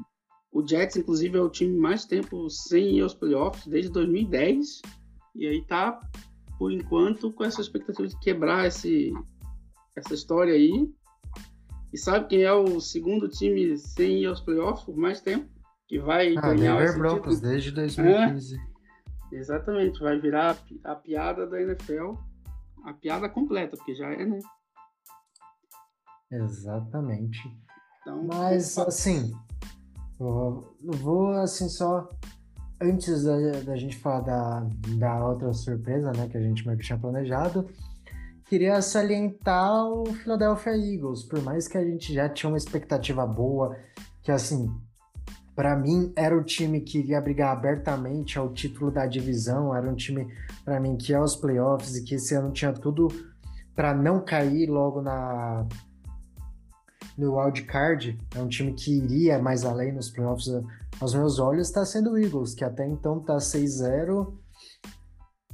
O 0.52 0.68
Jets, 0.68 0.98
inclusive, 0.98 1.38
é 1.38 1.42
o 1.42 1.50
time 1.50 1.78
mais 1.78 2.06
tempo 2.06 2.50
sem 2.50 2.98
ir 2.98 3.02
aos 3.02 3.14
playoffs, 3.14 3.68
desde 3.68 3.92
2010. 3.92 4.82
E 5.36 5.48
aí 5.48 5.62
tá, 5.66 6.00
por 6.58 6.72
enquanto, 6.72 7.32
com 7.32 7.44
essa 7.44 7.62
expectativa 7.62 8.08
de 8.08 8.20
quebrar 8.20 8.68
esse, 8.68 9.14
essa 9.96 10.14
história 10.14 10.54
aí. 10.54 10.92
E 11.92 11.98
sabe 11.98 12.28
quem 12.28 12.44
é 12.44 12.54
o 12.54 12.80
segundo 12.80 13.28
time 13.30 13.78
sem 13.78 14.24
ir 14.24 14.26
aos 14.26 14.42
playoffs 14.42 14.86
por 14.86 14.96
mais 14.96 15.22
tempo? 15.22 15.48
Que 15.88 16.00
vai 16.00 16.36
ah, 16.38 16.42
ganhar 16.42 16.78
Denver 16.78 16.98
Broncos, 16.98 17.36
título? 17.36 17.52
desde 17.52 17.72
2015. 17.72 18.56
É, 18.56 19.36
exatamente, 19.36 20.00
vai 20.00 20.20
virar 20.20 20.58
a, 20.84 20.92
a 20.92 20.96
piada 20.96 21.46
da 21.46 21.62
NFL 21.62 22.14
a 22.84 22.94
piada 22.94 23.30
completa, 23.30 23.78
porque 23.78 23.96
já 23.96 24.10
é, 24.12 24.26
né? 24.26 24.40
Exatamente. 26.32 27.40
Então, 28.02 28.24
Mas, 28.26 28.78
assim, 28.78 29.34
eu 30.20 30.68
vou, 30.82 31.30
assim, 31.32 31.70
só 31.70 32.10
antes 32.82 33.24
da, 33.24 33.38
da, 33.62 33.78
gente 33.78 33.98
falar 33.98 34.22
da, 34.22 34.68
da 34.98 35.26
outra 35.26 35.54
surpresa, 35.54 36.12
né, 36.12 36.28
que 36.28 36.38
a 36.38 36.42
gente 36.42 36.66
meio 36.66 36.78
que 36.78 36.84
tinha 36.84 37.00
planejado, 37.00 37.70
queria 38.54 38.80
salientar 38.84 39.84
o 39.88 40.06
Philadelphia 40.14 40.78
Eagles, 40.78 41.24
por 41.24 41.42
mais 41.42 41.68
que 41.68 41.76
a 41.76 41.84
gente 41.84 42.14
já 42.14 42.30
tinha 42.30 42.52
uma 42.52 42.58
expectativa 42.58 43.26
boa, 43.26 43.76
que 44.22 44.32
assim, 44.32 44.72
para 45.56 45.76
mim 45.76 46.14
era 46.16 46.38
o 46.38 46.44
time 46.44 46.80
que 46.80 47.00
iria 47.00 47.20
brigar 47.20 47.52
abertamente 47.52 48.38
ao 48.38 48.54
título 48.54 48.92
da 48.92 49.08
divisão, 49.08 49.76
era 49.76 49.90
um 49.90 49.96
time 49.96 50.32
para 50.64 50.80
mim 50.80 50.96
que 50.96 51.12
é 51.12 51.20
os 51.20 51.36
playoffs 51.36 51.96
e 51.96 52.04
que 52.04 52.14
esse 52.14 52.36
ano 52.36 52.52
tinha 52.52 52.72
tudo 52.72 53.08
para 53.76 53.92
não 53.92 54.24
cair 54.24 54.70
logo 54.70 55.02
na 55.02 55.68
no 57.18 57.36
wild 57.36 57.64
card, 57.64 58.20
é 58.36 58.40
um 58.40 58.48
time 58.48 58.74
que 58.74 59.00
iria 59.00 59.40
mais 59.40 59.66
além 59.66 59.92
nos 59.92 60.12
playoffs. 60.12 60.48
Aos 61.02 61.16
meus 61.16 61.40
olhos 61.40 61.70
está 61.70 61.84
sendo 61.84 62.12
o 62.12 62.20
Eagles, 62.20 62.54
que 62.54 62.64
até 62.64 62.88
então 62.88 63.20
tá 63.20 63.38
6-0. 63.38 64.32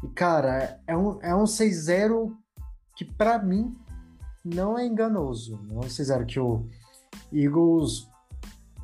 E 0.04 0.08
cara, 0.10 0.82
é 0.86 0.98
um, 0.98 1.18
é 1.22 1.34
um 1.34 1.46
6-0 1.46 2.34
que 3.00 3.06
para 3.06 3.40
mim 3.40 3.74
não 4.44 4.78
é 4.78 4.86
enganoso. 4.86 5.58
Não 5.70 5.78
um 5.78 5.84
6-0 5.84 6.26
que 6.26 6.38
o 6.38 6.68
Eagles 7.32 8.10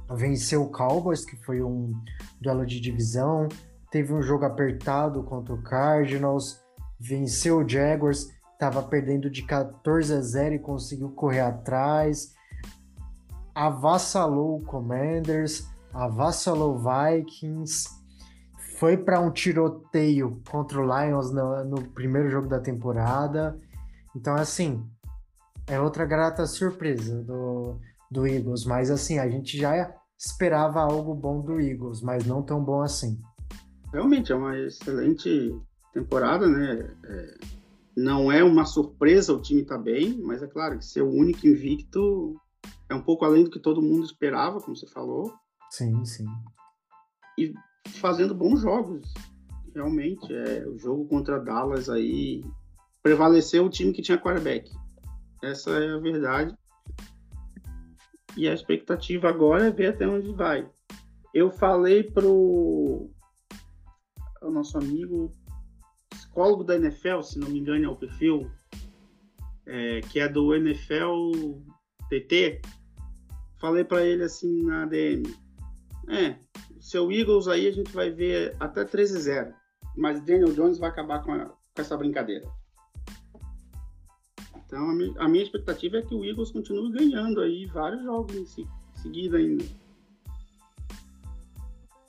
venceu 0.10 0.64
o 0.64 0.72
Cowboys, 0.72 1.26
que 1.26 1.36
foi 1.44 1.62
um 1.62 1.94
duelo 2.40 2.66
de 2.66 2.80
divisão, 2.80 3.50
teve 3.92 4.14
um 4.14 4.22
jogo 4.22 4.46
apertado 4.46 5.22
contra 5.24 5.54
o 5.54 5.62
Cardinals, 5.62 6.62
venceu 6.98 7.58
o 7.58 7.68
Jaguars, 7.68 8.32
estava 8.54 8.82
perdendo 8.82 9.30
de 9.30 9.44
14 9.44 10.14
a 10.14 10.22
0 10.22 10.56
e 10.56 10.60
conseguiu 10.60 11.10
correr 11.10 11.42
atrás, 11.42 12.34
avassalou 13.54 14.60
o 14.60 14.64
Commanders, 14.64 15.68
avassalou 15.94 16.76
o 16.76 16.80
Vikings, 16.80 17.90
foi 18.80 18.96
para 18.96 19.20
um 19.20 19.30
tiroteio 19.30 20.42
contra 20.50 20.80
o 20.80 20.84
Lions 20.86 21.34
no, 21.34 21.66
no 21.66 21.90
primeiro 21.90 22.30
jogo 22.30 22.48
da 22.48 22.62
temporada. 22.62 23.60
Então, 24.16 24.36
assim, 24.36 24.88
é 25.68 25.80
outra 25.80 26.06
grata 26.06 26.46
surpresa 26.46 27.22
do, 27.24 27.80
do 28.10 28.26
Eagles, 28.26 28.66
mas 28.66 28.90
assim, 28.90 29.20
a 29.20 29.30
gente 29.30 29.58
já 29.58 29.94
esperava 30.18 30.80
algo 30.80 31.14
bom 31.14 31.42
do 31.42 31.60
Eagles, 31.60 32.02
mas 32.02 32.26
não 32.26 32.42
tão 32.42 32.64
bom 32.64 32.82
assim. 32.82 33.20
Realmente 33.92 34.32
é 34.32 34.36
uma 34.36 34.58
excelente 34.58 35.56
temporada, 35.94 36.48
né? 36.48 36.90
É, 37.06 37.38
não 37.96 38.32
é 38.32 38.44
uma 38.44 38.66
surpresa 38.66 39.34
o 39.34 39.42
time 39.42 39.64
tá 39.64 39.78
bem, 39.78 40.22
mas 40.22 40.42
é 40.44 40.48
claro 40.48 40.78
que 40.78 40.86
ser 40.86 41.02
o 41.02 41.10
único 41.10 41.48
invicto 41.48 42.40
é 42.90 42.96
um 42.96 43.02
pouco 43.02 43.26
além 43.26 43.44
do 43.44 43.50
que 43.50 43.60
todo 43.60 43.82
mundo 43.82 44.06
esperava, 44.06 44.62
como 44.62 44.76
você 44.76 44.88
falou. 44.88 45.34
Sim, 45.70 46.06
sim. 46.06 46.26
E 47.38 47.54
fazendo 48.00 48.36
bons 48.36 48.62
jogos, 48.62 49.14
realmente. 49.74 50.34
É, 50.34 50.68
o 50.68 50.78
jogo 50.78 51.06
contra 51.08 51.40
Dallas 51.40 51.90
aí 51.90 52.44
prevaleceu 53.06 53.64
o 53.64 53.70
time 53.70 53.94
que 53.94 54.02
tinha 54.02 54.18
quarterback. 54.18 54.72
Essa 55.44 55.70
é 55.70 55.92
a 55.92 56.00
verdade. 56.00 56.58
E 58.36 58.50
a 58.50 58.54
expectativa 58.54 59.30
agora 59.30 59.68
é 59.68 59.70
ver 59.70 59.90
até 59.90 60.08
onde 60.08 60.34
vai. 60.34 60.68
Eu 61.32 61.52
falei 61.52 62.02
pro 62.02 63.08
o 64.42 64.52
nosso 64.52 64.76
amigo 64.80 65.32
psicólogo 66.10 66.64
da 66.64 66.78
NFL, 66.78 67.22
se 67.22 67.38
não 67.38 67.48
me 67.48 67.60
engano 67.60 67.86
é 67.86 67.88
o 67.88 67.96
perfil, 67.96 68.50
é, 69.68 70.02
que 70.02 70.20
é 70.20 70.28
do 70.28 70.56
NFL 70.56 71.60
TT, 72.10 72.60
falei 73.62 73.84
para 73.84 74.04
ele 74.04 74.24
assim 74.24 74.64
na 74.64 74.88
DM, 74.88 75.32
é, 76.10 76.40
seu 76.80 77.12
Eagles 77.12 77.48
aí 77.48 77.68
a 77.68 77.72
gente 77.72 77.92
vai 77.92 78.10
ver 78.10 78.56
até 78.60 78.84
13-0, 78.84 79.54
mas 79.96 80.22
Daniel 80.22 80.54
Jones 80.54 80.80
vai 80.80 80.90
acabar 80.90 81.24
com, 81.24 81.34
a, 81.34 81.46
com 81.46 81.82
essa 81.82 81.96
brincadeira. 81.96 82.48
Então, 84.66 84.90
a 85.20 85.28
minha 85.28 85.44
expectativa 85.44 85.98
é 85.98 86.02
que 86.02 86.16
o 86.16 86.26
Eagles 86.26 86.52
continue 86.52 86.92
ganhando 86.92 87.40
aí 87.42 87.66
vários 87.68 88.04
jogos 88.04 88.36
em 88.36 88.68
seguida 88.96 89.38
ainda. 89.38 89.66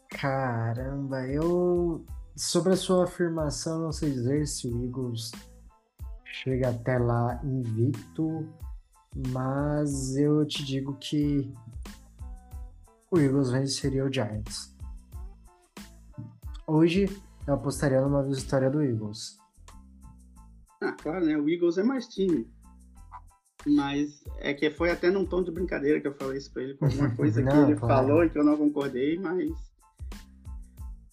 Caramba, 0.09 1.27
eu. 1.27 2.05
Sobre 2.35 2.75
a 2.75 2.77
sua 2.77 3.05
afirmação, 3.05 3.81
não 3.81 3.93
sei 3.93 4.11
dizer 4.11 4.47
se 4.47 4.69
o 4.69 4.85
Eagles 4.85 5.33
chega 6.25 6.69
até 6.69 6.99
lá 6.99 7.41
invicto, 7.43 8.47
mas 9.29 10.17
eu 10.17 10.47
te 10.47 10.63
digo 10.63 10.95
que 10.99 11.51
o 13.11 13.19
Eagles 13.19 13.51
venceria 13.51 14.05
o 14.05 14.13
Giants. 14.13 14.75
Hoje 16.67 17.09
eu 17.47 17.55
apostaria 17.55 18.01
numa 18.01 18.23
vitória 18.23 18.69
do 18.69 18.83
Eagles. 18.83 19.39
Ah, 20.83 20.93
claro, 20.93 21.25
né? 21.25 21.37
O 21.37 21.49
Eagles 21.49 21.79
é 21.79 21.83
mais 21.83 22.07
time. 22.07 22.47
Mas 23.67 24.23
é 24.39 24.55
que 24.55 24.71
foi 24.71 24.91
até 24.91 25.11
num 25.11 25.27
tom 25.27 25.43
de 25.43 25.51
brincadeira 25.51 26.01
que 26.01 26.07
eu 26.07 26.15
falei 26.15 26.39
isso 26.39 26.53
pra 26.53 26.63
ele, 26.63 26.75
com 26.75 26.87
alguma 26.87 27.11
coisa 27.17 27.43
não, 27.43 27.51
que 27.51 27.59
ele 27.59 27.79
claro. 27.81 28.07
falou 28.07 28.25
e 28.25 28.31
que 28.31 28.39
eu 28.39 28.45
não 28.45 28.57
concordei, 28.57 29.19
mas 29.19 29.51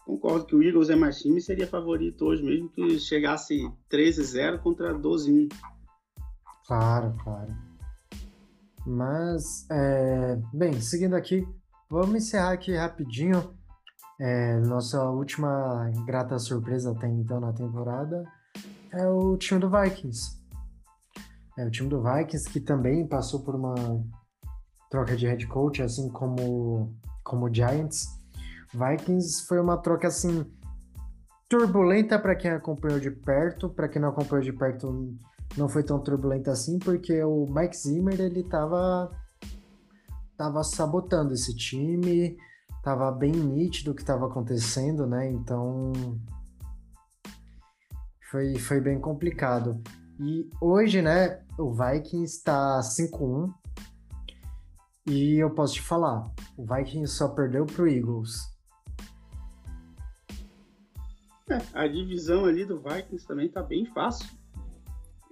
concordo 0.05 0.46
que 0.46 0.55
o 0.55 0.62
Eagles 0.62 0.89
é 0.89 0.96
mais 0.96 1.17
time 1.17 1.39
e 1.39 1.41
seria 1.41 1.65
favorito 1.65 2.25
hoje 2.25 2.43
mesmo 2.43 2.70
que 2.70 3.00
chegasse 3.00 3.67
13-0 3.89 4.60
contra 4.60 4.93
12-1. 4.93 5.51
Claro, 6.67 7.15
claro. 7.24 7.55
Mas, 8.86 9.65
é... 9.72 10.39
bem, 10.53 10.79
seguindo 10.79 11.15
aqui, 11.15 11.48
vamos 11.89 12.15
encerrar 12.15 12.51
aqui 12.51 12.75
rapidinho. 12.75 13.55
É, 14.20 14.60
nossa 14.60 15.03
última 15.10 15.89
grata 16.05 16.38
surpresa 16.38 16.91
até 16.91 17.08
então 17.08 17.39
na 17.39 17.51
temporada 17.51 18.24
é 18.94 19.08
o 19.08 19.36
time 19.38 19.60
do 19.60 19.70
Vikings. 19.70 20.38
É 21.58 21.66
o 21.66 21.72
time 21.72 21.90
do 21.90 22.02
Vikings 22.02 22.50
que 22.50 22.60
também 22.60 23.08
passou 23.08 23.44
por 23.44 23.56
uma 23.56 23.76
troca 24.90 25.16
de 25.16 25.28
head 25.28 25.48
coach, 25.48 25.82
assim 25.82 26.10
como 26.10 26.96
como 27.24 27.54
Giants. 27.54 28.08
Vikings 28.74 29.46
foi 29.48 29.60
uma 29.60 29.78
troca 29.78 30.08
assim 30.08 30.46
turbulenta 31.50 32.18
para 32.18 32.36
quem 32.36 32.52
acompanhou 32.52 33.00
de 33.00 33.12
perto, 33.12 33.70
para 33.70 33.88
quem 33.88 34.02
não 34.02 34.10
acompanhou 34.10 34.44
de 34.44 34.54
perto 34.54 35.16
não 35.56 35.70
foi 35.70 35.84
tão 35.84 36.00
turbulenta 36.00 36.52
assim, 36.52 36.80
porque 36.80 37.24
o 37.24 37.46
Mike 37.48 37.78
Zimmer 37.78 38.20
ele 38.20 38.44
tava 38.44 39.12
tava 40.36 40.64
sabotando 40.64 41.34
esse 41.34 41.56
time, 41.56 42.36
tava 42.84 43.12
bem 43.12 43.32
nítido 43.32 43.92
o 43.92 43.96
que 43.96 44.02
estava 44.02 44.26
acontecendo, 44.26 45.06
né? 45.06 45.30
Então 45.32 45.94
foi, 48.34 48.56
foi 48.56 48.82
bem 48.82 49.00
complicado. 49.00 49.80
E 50.20 50.50
hoje, 50.60 51.04
né, 51.04 51.40
o 51.56 51.72
Vikings 51.72 52.38
está 52.38 52.80
5-1. 52.80 53.54
E 55.06 55.38
eu 55.38 55.52
posso 55.52 55.75
te 55.75 55.82
falar, 55.82 56.32
o 56.58 56.66
Vikings 56.66 57.16
só 57.16 57.28
perdeu 57.28 57.68
pro 57.68 57.88
Eagles. 57.88 58.52
É, 61.48 61.62
a 61.74 61.88
divisão 61.88 62.46
ali 62.46 62.66
do 62.66 62.82
Vikings 62.82 63.28
também 63.28 63.50
tá 63.50 63.62
bem 63.62 63.86
fácil. 63.86 64.28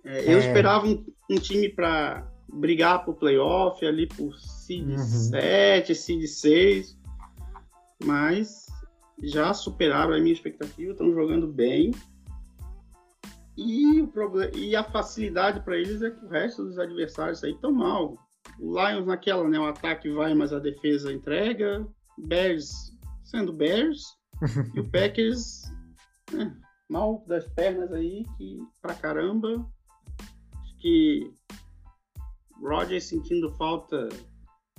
É, 0.03 0.31
eu 0.31 0.37
é... 0.37 0.39
esperava 0.39 0.85
um, 0.85 1.03
um 1.27 1.35
time 1.35 1.69
para 1.69 2.27
brigar 2.53 3.03
pro 3.03 3.15
playoff 3.15 3.83
ali 3.83 4.05
por 4.05 4.37
seed 4.37 4.89
uhum. 4.89 4.97
7, 4.97 5.95
seed 5.95 6.27
6. 6.27 6.99
mas 8.03 8.67
já 9.23 9.53
superaram 9.55 10.13
a 10.13 10.19
minha 10.19 10.33
expectativa, 10.33 10.91
estão 10.91 11.11
jogando 11.11 11.47
bem. 11.47 11.91
E, 13.57 14.01
o 14.01 14.07
problema, 14.07 14.51
e 14.55 14.75
a 14.75 14.83
facilidade 14.83 15.59
para 15.61 15.77
eles 15.77 16.01
é 16.01 16.11
que 16.11 16.25
o 16.25 16.29
resto 16.29 16.63
dos 16.63 16.79
adversários 16.79 17.43
aí 17.43 17.51
estão 17.51 17.71
mal. 17.71 18.17
O 18.59 18.79
Lions 18.79 19.05
naquela, 19.05 19.47
né? 19.47 19.59
O 19.59 19.65
ataque 19.65 20.09
vai, 20.09 20.33
mas 20.33 20.53
a 20.53 20.59
defesa 20.59 21.11
entrega. 21.11 21.85
Bears 22.17 22.91
sendo 23.23 23.53
Bears. 23.53 24.17
e 24.75 24.79
o 24.79 24.89
Packers 24.89 25.71
né, 26.33 26.55
mal 26.89 27.23
das 27.27 27.47
pernas 27.49 27.91
aí, 27.91 28.25
que 28.37 28.59
pra 28.81 28.93
caramba. 28.93 29.65
Acho 30.61 30.77
que 30.77 31.33
Rodgers 32.61 33.05
sentindo 33.05 33.51
falta. 33.57 34.09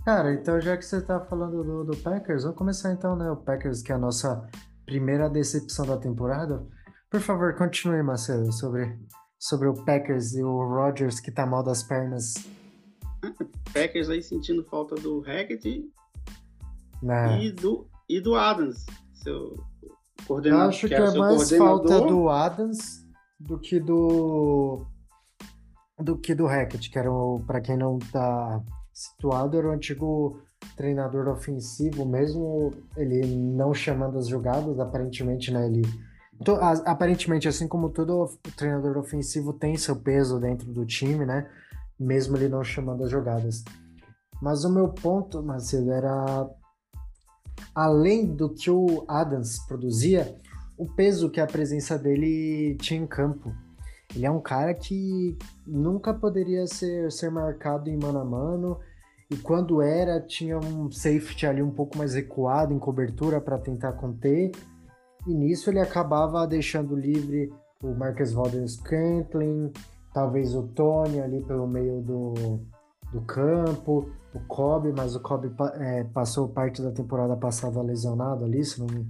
Cara, 0.04 0.34
então 0.34 0.60
já 0.60 0.76
que 0.76 0.84
você 0.84 1.00
tá 1.00 1.20
falando 1.20 1.62
do, 1.62 1.84
do 1.84 1.96
Packers, 1.98 2.42
vamos 2.42 2.58
começar 2.58 2.92
então, 2.92 3.16
né? 3.16 3.30
O 3.30 3.36
Packers, 3.36 3.82
que 3.82 3.92
é 3.92 3.94
a 3.94 3.98
nossa 3.98 4.48
primeira 4.84 5.30
decepção 5.30 5.86
da 5.86 5.96
temporada. 5.96 6.66
Por 7.12 7.20
favor, 7.20 7.54
continue, 7.54 8.02
Marcelo, 8.02 8.50
sobre, 8.50 8.98
sobre 9.38 9.68
o 9.68 9.74
Packers 9.84 10.32
e 10.32 10.42
o 10.42 10.66
Rodgers 10.66 11.20
que 11.20 11.30
tá 11.30 11.44
mal 11.44 11.62
das 11.62 11.82
pernas. 11.82 12.32
Packers 13.70 14.08
aí 14.08 14.22
sentindo 14.22 14.64
falta 14.64 14.94
do 14.94 15.20
Hackett 15.20 15.92
né? 17.02 17.44
e, 17.44 17.52
do, 17.52 17.86
e 18.08 18.18
do 18.18 18.34
Adams, 18.34 18.86
seu 19.12 19.62
coordenador. 20.26 20.64
Eu 20.64 20.68
acho 20.70 20.88
que, 20.88 20.94
é 20.94 21.10
mais 21.14 21.50
falta 21.50 22.00
do 22.00 22.30
Adams 22.30 23.06
do 23.38 23.58
que 23.58 23.78
do 23.78 24.86
do 25.98 26.16
que 26.16 26.34
do 26.34 26.46
Hackett, 26.46 26.88
que 26.88 26.98
era 26.98 27.10
para 27.46 27.60
quem 27.60 27.76
não 27.76 27.98
tá 27.98 28.64
situado, 28.90 29.58
era 29.58 29.68
o 29.68 29.72
antigo 29.72 30.40
treinador 30.78 31.28
ofensivo, 31.28 32.06
mesmo 32.06 32.70
ele 32.96 33.26
não 33.26 33.74
chamando 33.74 34.16
as 34.16 34.28
jogadas, 34.28 34.80
aparentemente, 34.80 35.52
né, 35.52 35.66
ele 35.66 35.82
aparentemente, 36.84 37.48
assim 37.48 37.68
como 37.68 37.90
todo 37.90 38.38
treinador 38.56 38.98
ofensivo 38.98 39.52
tem 39.52 39.76
seu 39.76 39.96
peso 39.96 40.40
dentro 40.40 40.72
do 40.72 40.84
time, 40.84 41.24
né? 41.24 41.48
Mesmo 41.98 42.36
ele 42.36 42.48
não 42.48 42.64
chamando 42.64 43.04
as 43.04 43.10
jogadas. 43.10 43.62
Mas 44.40 44.64
o 44.64 44.72
meu 44.72 44.88
ponto, 44.88 45.42
Marcelo, 45.42 45.92
era 45.92 46.50
além 47.74 48.26
do 48.26 48.48
que 48.48 48.70
o 48.70 49.04
Adams 49.06 49.60
produzia, 49.66 50.36
o 50.76 50.86
peso 50.86 51.30
que 51.30 51.40
a 51.40 51.46
presença 51.46 51.96
dele 51.96 52.76
tinha 52.80 53.00
em 53.00 53.06
campo. 53.06 53.54
Ele 54.14 54.26
é 54.26 54.30
um 54.30 54.40
cara 54.40 54.74
que 54.74 55.38
nunca 55.66 56.12
poderia 56.12 56.66
ser, 56.66 57.10
ser 57.12 57.30
marcado 57.30 57.88
em 57.88 57.96
mano 57.96 58.18
a 58.18 58.24
mano, 58.24 58.78
e 59.30 59.36
quando 59.36 59.80
era, 59.80 60.20
tinha 60.20 60.58
um 60.58 60.90
safety 60.90 61.46
ali 61.46 61.62
um 61.62 61.70
pouco 61.70 61.96
mais 61.96 62.14
recuado 62.14 62.74
em 62.74 62.78
cobertura 62.78 63.40
para 63.40 63.58
tentar 63.58 63.92
conter, 63.92 64.52
e 65.26 65.34
nisso 65.34 65.70
ele 65.70 65.80
acabava 65.80 66.46
deixando 66.46 66.96
livre 66.96 67.52
o 67.82 67.94
Marcus 67.94 68.32
Valdez 68.32 68.72
Scantling, 68.72 69.72
talvez 70.12 70.54
o 70.54 70.68
Tony 70.68 71.20
ali 71.20 71.42
pelo 71.42 71.66
meio 71.66 72.00
do, 72.00 72.60
do 73.12 73.20
campo, 73.22 74.10
o 74.34 74.40
Kobe, 74.46 74.92
mas 74.92 75.14
o 75.14 75.20
Kobe 75.20 75.52
é, 75.74 76.04
passou 76.04 76.48
parte 76.48 76.80
da 76.80 76.90
temporada 76.90 77.36
passada 77.36 77.82
lesionado 77.82 78.44
ali, 78.44 78.64
se, 78.64 78.78
não 78.80 78.86
me, 78.86 79.08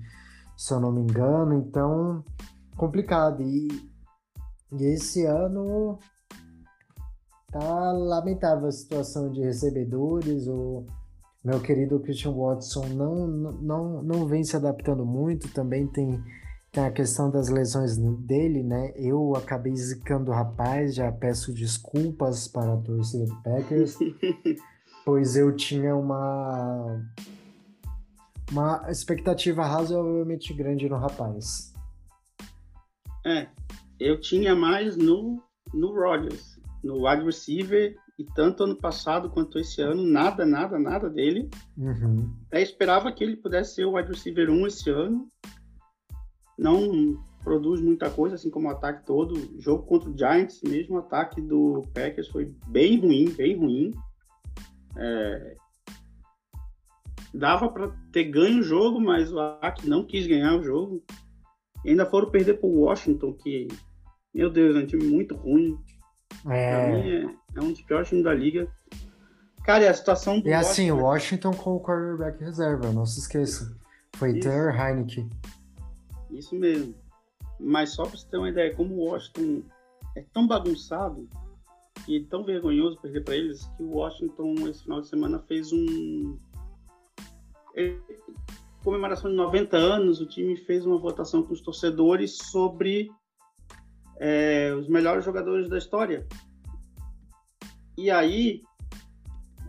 se 0.56 0.72
eu 0.72 0.80
não 0.80 0.90
me 0.90 1.02
engano, 1.02 1.54
então 1.54 2.24
complicado. 2.76 3.42
E, 3.42 3.68
e 4.72 4.84
esse 4.84 5.24
ano 5.26 5.98
tá 7.50 7.92
lamentável 7.92 8.68
a 8.68 8.72
situação 8.72 9.30
de 9.30 9.42
recebedores, 9.42 10.46
o 10.48 10.86
meu 11.44 11.60
querido 11.60 11.98
Christian 11.98 12.32
Watson 12.32 12.86
não, 12.88 13.26
não, 13.26 14.02
não 14.02 14.26
vem 14.26 14.44
se 14.44 14.56
adaptando 14.56 15.04
muito, 15.04 15.52
também 15.52 15.88
tem, 15.88 16.22
tem 16.70 16.84
a 16.84 16.90
questão 16.90 17.30
das 17.30 17.48
lesões 17.48 17.96
dele, 17.96 18.62
né? 18.62 18.92
Eu 18.94 19.34
acabei 19.34 19.74
zicando 19.74 20.30
o 20.30 20.34
rapaz, 20.34 20.94
já 20.94 21.10
peço 21.10 21.52
desculpas 21.52 22.46
para 22.46 22.74
a 22.74 22.76
torcida 22.76 23.26
do 23.26 23.42
Packers, 23.42 23.98
pois 25.04 25.36
eu 25.36 25.54
tinha 25.56 25.96
uma, 25.96 27.04
uma 28.50 28.86
expectativa 28.88 29.66
razoavelmente 29.66 30.54
grande 30.54 30.88
no 30.88 30.96
rapaz. 30.96 31.74
É, 33.26 33.48
eu 33.98 34.20
tinha 34.20 34.54
mais 34.54 34.96
no, 34.96 35.42
no 35.74 35.92
Rodgers, 35.92 36.56
no 36.84 37.08
wide 37.08 37.24
receiver 37.24 37.96
e 38.18 38.24
tanto 38.24 38.64
ano 38.64 38.76
passado 38.76 39.30
quanto 39.30 39.58
esse 39.58 39.80
ano, 39.80 40.02
nada, 40.02 40.44
nada, 40.44 40.78
nada 40.78 41.08
dele. 41.08 41.48
Uhum. 41.76 42.32
Até 42.46 42.62
esperava 42.62 43.10
que 43.10 43.24
ele 43.24 43.36
pudesse 43.36 43.76
ser 43.76 43.84
o 43.84 43.96
wide 43.96 44.08
receiver 44.08 44.50
1 44.50 44.66
esse 44.66 44.90
ano. 44.90 45.26
Não 46.58 47.22
produz 47.42 47.80
muita 47.80 48.10
coisa, 48.10 48.36
assim 48.36 48.50
como 48.50 48.68
o 48.68 48.70
ataque 48.70 49.04
todo. 49.06 49.34
O 49.34 49.60
jogo 49.60 49.84
contra 49.84 50.10
o 50.10 50.16
Giants, 50.16 50.60
mesmo 50.62 50.96
o 50.96 50.98
ataque 50.98 51.40
do 51.40 51.82
Packers 51.94 52.28
foi 52.28 52.54
bem 52.68 53.00
ruim, 53.00 53.30
bem 53.30 53.56
ruim. 53.56 53.92
É... 54.96 55.56
Dava 57.34 57.70
para 57.70 57.88
ter 58.12 58.24
ganho 58.24 58.60
o 58.60 58.62
jogo, 58.62 59.00
mas 59.00 59.32
o 59.32 59.40
ataque 59.40 59.88
não 59.88 60.04
quis 60.04 60.26
ganhar 60.26 60.54
o 60.54 60.62
jogo. 60.62 61.02
E 61.84 61.90
ainda 61.90 62.06
foram 62.06 62.30
perder 62.30 62.60
para 62.60 62.68
o 62.68 62.80
Washington, 62.80 63.32
que, 63.32 63.66
meu 64.34 64.50
Deus, 64.50 64.76
é 64.76 64.80
um 64.80 64.86
time 64.86 65.04
muito 65.04 65.34
ruim. 65.34 65.76
É... 66.46 66.72
Pra 66.72 66.88
mim 66.88 67.10
é 67.10 67.42
é 67.54 67.60
um 67.60 67.72
dos 67.72 67.82
piores 67.82 68.08
times 68.08 68.24
da 68.24 68.34
liga. 68.34 68.68
Cara, 69.64 69.84
e 69.84 69.88
a 69.88 69.94
situação 69.94 70.40
do. 70.40 70.48
E 70.48 70.52
assim, 70.52 70.90
o 70.90 71.02
Washington 71.02 71.52
com 71.52 71.76
o 71.76 71.80
quarterback 71.80 72.42
reserva, 72.42 72.92
não 72.92 73.06
se 73.06 73.20
esqueça. 73.20 73.76
Foi 74.16 74.38
Ter 74.40 74.74
Heineken. 74.74 75.28
Isso 76.30 76.54
mesmo. 76.54 76.94
Mas 77.60 77.90
só 77.90 78.02
pra 78.02 78.16
você 78.16 78.26
ter 78.28 78.38
uma 78.38 78.48
ideia, 78.48 78.74
como 78.74 78.94
o 78.94 79.04
Washington 79.04 79.62
é 80.16 80.24
tão 80.32 80.46
bagunçado 80.46 81.28
e 82.08 82.20
tão 82.24 82.44
vergonhoso 82.44 83.00
perder 83.00 83.22
para 83.24 83.36
eles, 83.36 83.64
que 83.76 83.82
o 83.82 83.90
Washington 83.90 84.54
esse 84.68 84.82
final 84.82 85.00
de 85.00 85.08
semana 85.08 85.38
fez 85.46 85.72
um. 85.72 86.36
Comemoração 88.82 89.30
de 89.30 89.36
90 89.36 89.76
anos, 89.76 90.20
o 90.20 90.26
time 90.26 90.56
fez 90.56 90.84
uma 90.84 90.98
votação 90.98 91.42
com 91.42 91.52
os 91.52 91.60
torcedores 91.60 92.36
sobre 92.36 93.10
é, 94.18 94.72
os 94.74 94.88
melhores 94.88 95.24
jogadores 95.24 95.68
da 95.68 95.78
história. 95.78 96.26
E 97.96 98.10
aí, 98.10 98.62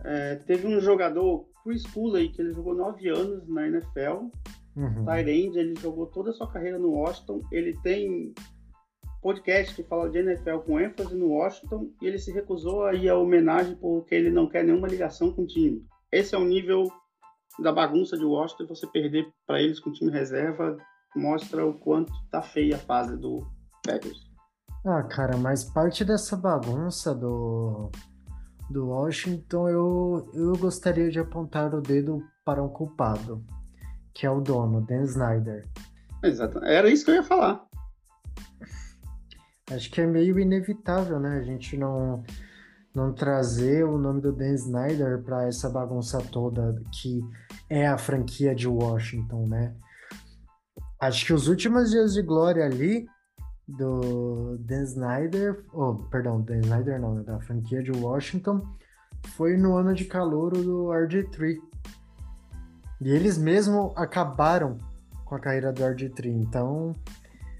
é, 0.04 0.36
teve 0.36 0.66
um 0.66 0.80
jogador, 0.80 1.46
Chris 1.62 1.86
Cooley, 1.86 2.30
que 2.30 2.42
ele 2.42 2.52
jogou 2.52 2.74
nove 2.74 3.08
anos 3.08 3.48
na 3.48 3.66
NFL. 3.66 4.28
Uhum. 4.76 5.04
Tyrande, 5.04 5.58
ele 5.58 5.74
jogou 5.76 6.06
toda 6.06 6.30
a 6.30 6.32
sua 6.32 6.50
carreira 6.50 6.78
no 6.78 6.90
Washington. 6.90 7.40
Ele 7.50 7.78
tem 7.82 8.34
podcast 9.22 9.74
que 9.74 9.82
fala 9.84 10.10
de 10.10 10.18
NFL 10.18 10.58
com 10.66 10.78
ênfase 10.78 11.14
no 11.16 11.28
Washington 11.28 11.90
e 12.02 12.06
ele 12.06 12.18
se 12.18 12.30
recusou 12.30 12.84
a 12.84 12.92
ir 12.92 13.08
à 13.08 13.16
homenagem 13.16 13.74
porque 13.76 14.14
ele 14.14 14.30
não 14.30 14.46
quer 14.46 14.62
nenhuma 14.64 14.86
ligação 14.86 15.32
com 15.32 15.42
o 15.42 15.46
time. 15.46 15.82
Esse 16.12 16.34
é 16.34 16.38
o 16.38 16.44
nível 16.44 16.92
da 17.58 17.72
bagunça 17.72 18.18
de 18.18 18.24
Washington. 18.24 18.66
Você 18.66 18.86
perder 18.86 19.26
para 19.46 19.62
eles 19.62 19.80
com 19.80 19.88
o 19.88 19.92
time 19.92 20.12
reserva 20.12 20.76
mostra 21.16 21.64
o 21.64 21.72
quanto 21.72 22.12
tá 22.30 22.42
feia 22.42 22.76
a 22.76 22.78
fase 22.78 23.16
do 23.16 23.46
Packers. 23.82 24.33
Ah, 24.84 25.02
cara, 25.02 25.36
mas 25.36 25.64
parte 25.64 26.04
dessa 26.04 26.36
bagunça 26.36 27.14
do 27.14 27.90
do 28.70 28.88
Washington, 28.88 29.68
eu, 29.68 30.30
eu 30.34 30.56
gostaria 30.56 31.10
de 31.10 31.18
apontar 31.18 31.74
o 31.74 31.80
dedo 31.80 32.22
para 32.44 32.62
um 32.62 32.68
culpado, 32.68 33.44
que 34.12 34.26
é 34.26 34.30
o 34.30 34.40
dono, 34.40 34.80
Dan 34.80 35.02
Snyder. 35.02 35.68
Exato, 36.22 36.58
era 36.64 36.88
isso 36.88 37.04
que 37.04 37.10
eu 37.10 37.16
ia 37.16 37.22
falar. 37.22 37.64
Acho 39.70 39.90
que 39.90 40.00
é 40.00 40.06
meio 40.06 40.38
inevitável, 40.38 41.18
né? 41.18 41.38
A 41.38 41.42
gente 41.42 41.76
não, 41.76 42.22
não 42.94 43.12
trazer 43.12 43.84
o 43.84 43.98
nome 43.98 44.20
do 44.20 44.32
Dan 44.32 44.54
Snyder 44.54 45.22
para 45.22 45.46
essa 45.46 45.68
bagunça 45.70 46.20
toda 46.20 46.74
que 46.92 47.22
é 47.68 47.86
a 47.86 47.98
franquia 47.98 48.54
de 48.54 48.68
Washington, 48.68 49.46
né? 49.46 49.74
Acho 51.00 51.26
que 51.26 51.32
os 51.32 51.48
últimos 51.48 51.90
dias 51.90 52.14
de 52.14 52.22
glória 52.22 52.64
ali 52.64 53.06
do 53.66 54.58
Dan 54.58 54.82
Snyder, 54.82 55.64
oh, 55.72 55.94
perdão, 56.10 56.40
Dan 56.40 56.60
Snyder 56.60 57.00
não, 57.00 57.22
da 57.22 57.40
franquia 57.40 57.82
de 57.82 57.90
Washington, 57.90 58.66
foi 59.28 59.56
no 59.56 59.76
ano 59.76 59.94
de 59.94 60.04
calor 60.04 60.52
do 60.52 60.88
RG3. 60.88 61.58
E 63.00 63.10
eles 63.10 63.38
mesmo 63.38 63.92
acabaram 63.96 64.78
com 65.24 65.34
a 65.34 65.40
carreira 65.40 65.72
do 65.72 65.82
RG3, 65.82 66.26
então 66.26 66.94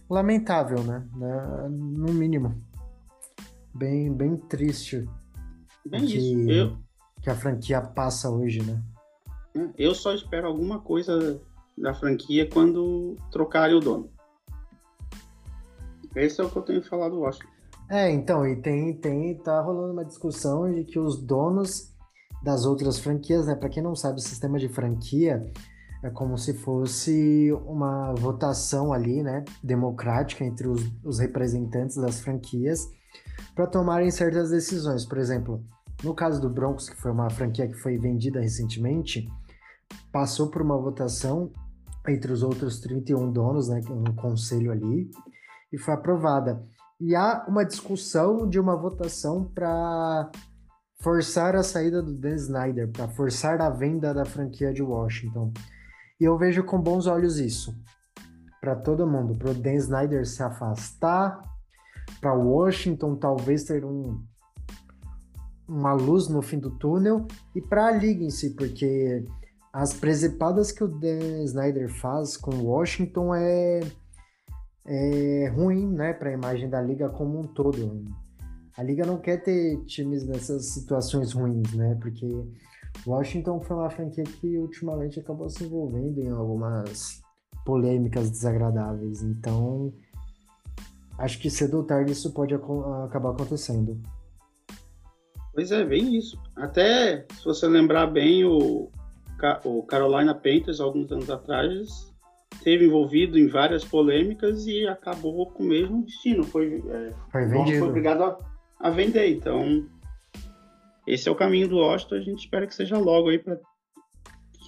lamentável, 0.09 0.83
né? 0.85 1.07
No 1.71 2.13
mínimo. 2.13 2.55
Bem, 3.75 4.13
bem 4.13 4.37
triste. 4.37 5.09
Bem 5.85 6.07
que, 6.07 6.17
isso. 6.17 6.51
Eu... 6.51 6.79
que 7.23 7.31
a 7.31 7.35
franquia 7.35 7.81
passa 7.81 8.31
hoje, 8.31 8.63
né? 8.63 8.83
Eu 9.77 9.95
só 9.95 10.15
espero 10.15 10.47
alguma 10.47 10.81
coisa 10.81 11.41
da 11.77 11.95
franquia 11.95 12.49
quando 12.49 13.17
trocarem 13.31 13.77
o 13.77 13.81
dono. 13.81 14.11
Esse 16.15 16.41
é 16.41 16.45
o 16.45 16.51
que 16.51 16.57
eu 16.57 16.63
tenho 16.63 16.83
falado, 16.83 17.17
eu 17.17 17.27
acho. 17.27 17.41
É, 17.91 18.11
então, 18.11 18.47
e 18.47 18.57
tem, 18.57 18.95
tem, 18.95 19.37
tá 19.37 19.61
rolando 19.61 19.93
uma 19.93 20.05
discussão 20.05 20.71
de 20.71 20.85
que 20.85 20.99
os 20.99 21.21
donos 21.21 21.93
das 22.43 22.65
outras 22.65 22.99
franquias, 22.99 23.47
né, 23.47 23.55
para 23.55 23.69
quem 23.69 23.83
não 23.83 23.97
sabe, 23.97 24.19
o 24.19 24.23
sistema 24.23 24.59
de 24.59 24.69
franquia 24.69 25.43
É 26.03 26.11
como 26.11 26.37
se 26.37 26.53
fosse 26.53 27.51
uma 27.67 28.13
votação 28.15 28.93
ali, 28.93 29.23
né, 29.23 29.45
democrática 29.63 30.45
entre 30.45 30.69
os, 30.69 30.83
os 31.03 31.19
representantes 31.19 31.97
das 31.97 32.21
franquias 32.21 32.87
para 33.55 33.67
tomarem 33.67 34.11
certas 34.11 34.51
decisões. 34.51 35.07
Por 35.07 35.17
exemplo, 35.17 35.65
no 36.03 36.15
caso 36.15 36.41
do 36.41 36.51
Broncos, 36.51 36.91
que 36.91 36.97
foi 36.97 37.11
uma 37.11 37.31
franquia 37.31 37.67
que 37.67 37.75
foi 37.75 37.97
vendida 37.97 38.41
recentemente, 38.41 39.27
passou 40.13 40.51
por 40.51 40.61
uma 40.61 40.77
votação 40.77 41.51
entre 42.07 42.31
os 42.31 42.43
outros 42.43 42.81
31 42.81 43.33
donos, 43.33 43.69
né, 43.69 43.81
um 43.89 44.15
conselho 44.15 44.71
ali, 44.71 45.11
e 45.75 45.79
foi 45.79 45.95
aprovada. 45.95 46.65
E 47.01 47.17
há 47.17 47.45
uma 47.49 47.65
discussão 47.65 48.49
de 48.49 48.61
uma 48.61 48.77
votação 48.77 49.45
para 49.45 50.31
forçar 51.03 51.57
a 51.57 51.63
saída 51.65 52.01
do 52.01 52.15
Dan 52.15 52.37
Snyder, 52.37 52.91
para 52.91 53.09
forçar 53.09 53.61
a 53.61 53.69
venda 53.69 54.15
da 54.15 54.25
franquia 54.25 54.73
de 54.73 54.83
Washington. 54.83 55.53
E 56.21 56.25
eu 56.25 56.39
vejo 56.39 56.63
com 56.63 56.81
bons 56.81 57.09
olhos 57.09 57.39
isso. 57.39 57.75
Para 58.61 58.77
todo 58.77 59.07
mundo, 59.07 59.37
para 59.37 59.51
o 59.51 59.55
Dan 59.55 59.75
Snyder 59.75 60.25
se 60.25 60.43
afastar, 60.43 61.43
para 62.21 62.33
Washington 62.33 63.17
talvez 63.17 63.65
ter 63.65 63.85
um, 63.85 64.25
uma 65.69 65.93
luz 65.93 66.29
no 66.29 66.41
fim 66.41 66.59
do 66.59 66.71
túnel 66.71 67.27
e 67.55 67.61
para 67.61 67.87
a 67.87 67.91
liga 67.91 68.23
em 68.23 68.31
si, 68.31 68.51
porque 68.51 69.27
as 69.73 69.93
presepadas 69.93 70.71
que 70.71 70.85
o 70.85 70.89
Dan 70.89 71.43
Snyder 71.43 71.93
faz 72.01 72.37
com 72.37 72.63
Washington 72.63 73.35
é, 73.35 73.81
é 74.87 75.49
ruim, 75.49 75.87
né, 75.87 76.13
para 76.13 76.31
a 76.31 76.33
imagem 76.33 76.69
da 76.69 76.81
liga 76.81 77.09
como 77.09 77.41
um 77.41 77.47
todo. 77.47 78.05
A 78.77 78.83
liga 78.83 79.07
não 79.07 79.19
quer 79.19 79.43
ter 79.43 79.83
times 79.85 80.27
nessas 80.27 80.67
situações 80.67 81.33
ruins, 81.33 81.73
né? 81.75 81.97
Porque 82.01 82.27
Washington 83.07 83.61
foi 83.61 83.77
uma 83.77 83.91
franquia 83.91 84.25
que 84.25 84.59
ultimamente 84.59 85.21
acabou 85.21 85.49
se 85.49 85.65
envolvendo 85.65 86.21
em 86.21 86.31
algumas 86.31 87.23
polêmicas 87.65 88.31
desagradáveis. 88.31 89.23
Então, 89.23 89.93
acho 91.19 91.39
que 91.39 91.49
cedo 91.49 91.79
ou 91.79 91.85
tarde 91.85 92.13
isso 92.13 92.33
pode 92.33 92.55
acabar 92.55 93.31
acontecendo. 93.31 94.01
Pois 95.55 95.71
é, 95.71 95.85
bem 95.85 96.17
isso. 96.17 96.37
Até 96.57 97.27
se 97.33 97.45
você 97.45 97.69
lembrar 97.69 98.09
bem, 98.09 98.45
o, 98.45 98.91
o 99.65 99.83
Carolina 99.85 100.35
Panthers, 100.35 100.81
alguns 100.81 101.13
anos 101.13 101.31
atrás, 101.31 102.13
esteve 102.55 102.87
envolvido 102.87 103.39
em 103.39 103.49
várias 103.49 103.85
polêmicas 103.85 104.67
e 104.67 104.87
acabou 104.87 105.51
com 105.51 105.63
o 105.63 105.67
mesmo 105.67 106.05
destino. 106.05 106.45
Foi, 106.45 106.83
é, 106.89 107.11
foi 107.31 107.47
vendido. 107.47 107.79
Foi 107.79 107.89
obrigado 107.89 108.23
a, 108.23 108.39
a, 108.81 108.91
vender. 108.91 109.29
Então, 109.31 109.87
esse 111.07 111.29
é 111.29 111.33
o 111.33 111.37
caminho 111.37 111.69
do 111.69 111.77
Washington. 111.77 112.15
A 112.17 112.21
gente 112.21 112.41
espera 112.41 112.67
que 112.67 112.75
seja 112.75 112.99
logo 112.99 113.29
aí 113.29 113.39
para 113.39 113.59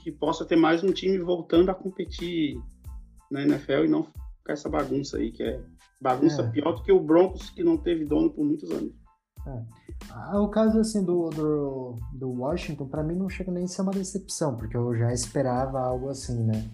que 0.02 0.12
possa 0.12 0.44
ter 0.44 0.56
mais 0.56 0.84
um 0.84 0.92
time 0.92 1.18
voltando 1.18 1.70
a 1.70 1.74
competir 1.74 2.60
na 3.30 3.42
NFL 3.42 3.84
e 3.84 3.88
não 3.88 4.04
ficar 4.04 4.52
essa 4.52 4.68
bagunça 4.68 5.16
aí, 5.16 5.32
que 5.32 5.42
é 5.42 5.60
bagunça 6.00 6.42
é. 6.42 6.50
pior 6.50 6.72
do 6.72 6.82
que 6.82 6.92
o 6.92 7.00
Broncos, 7.00 7.50
que 7.50 7.64
não 7.64 7.76
teve 7.76 8.04
dono 8.04 8.30
por 8.30 8.44
muitos 8.44 8.70
anos. 8.70 8.92
É. 9.46 9.62
Ah, 10.10 10.40
o 10.40 10.48
caso 10.48 10.78
assim 10.78 11.04
do, 11.04 11.30
do, 11.30 11.94
do 12.12 12.30
Washington, 12.30 12.86
para 12.86 13.02
mim 13.02 13.14
não 13.14 13.28
chega 13.28 13.50
nem 13.50 13.64
a 13.64 13.68
ser 13.68 13.82
uma 13.82 13.92
decepção, 13.92 14.56
porque 14.56 14.76
eu 14.76 14.94
já 14.96 15.12
esperava 15.12 15.80
algo 15.80 16.08
assim, 16.08 16.44
né? 16.44 16.64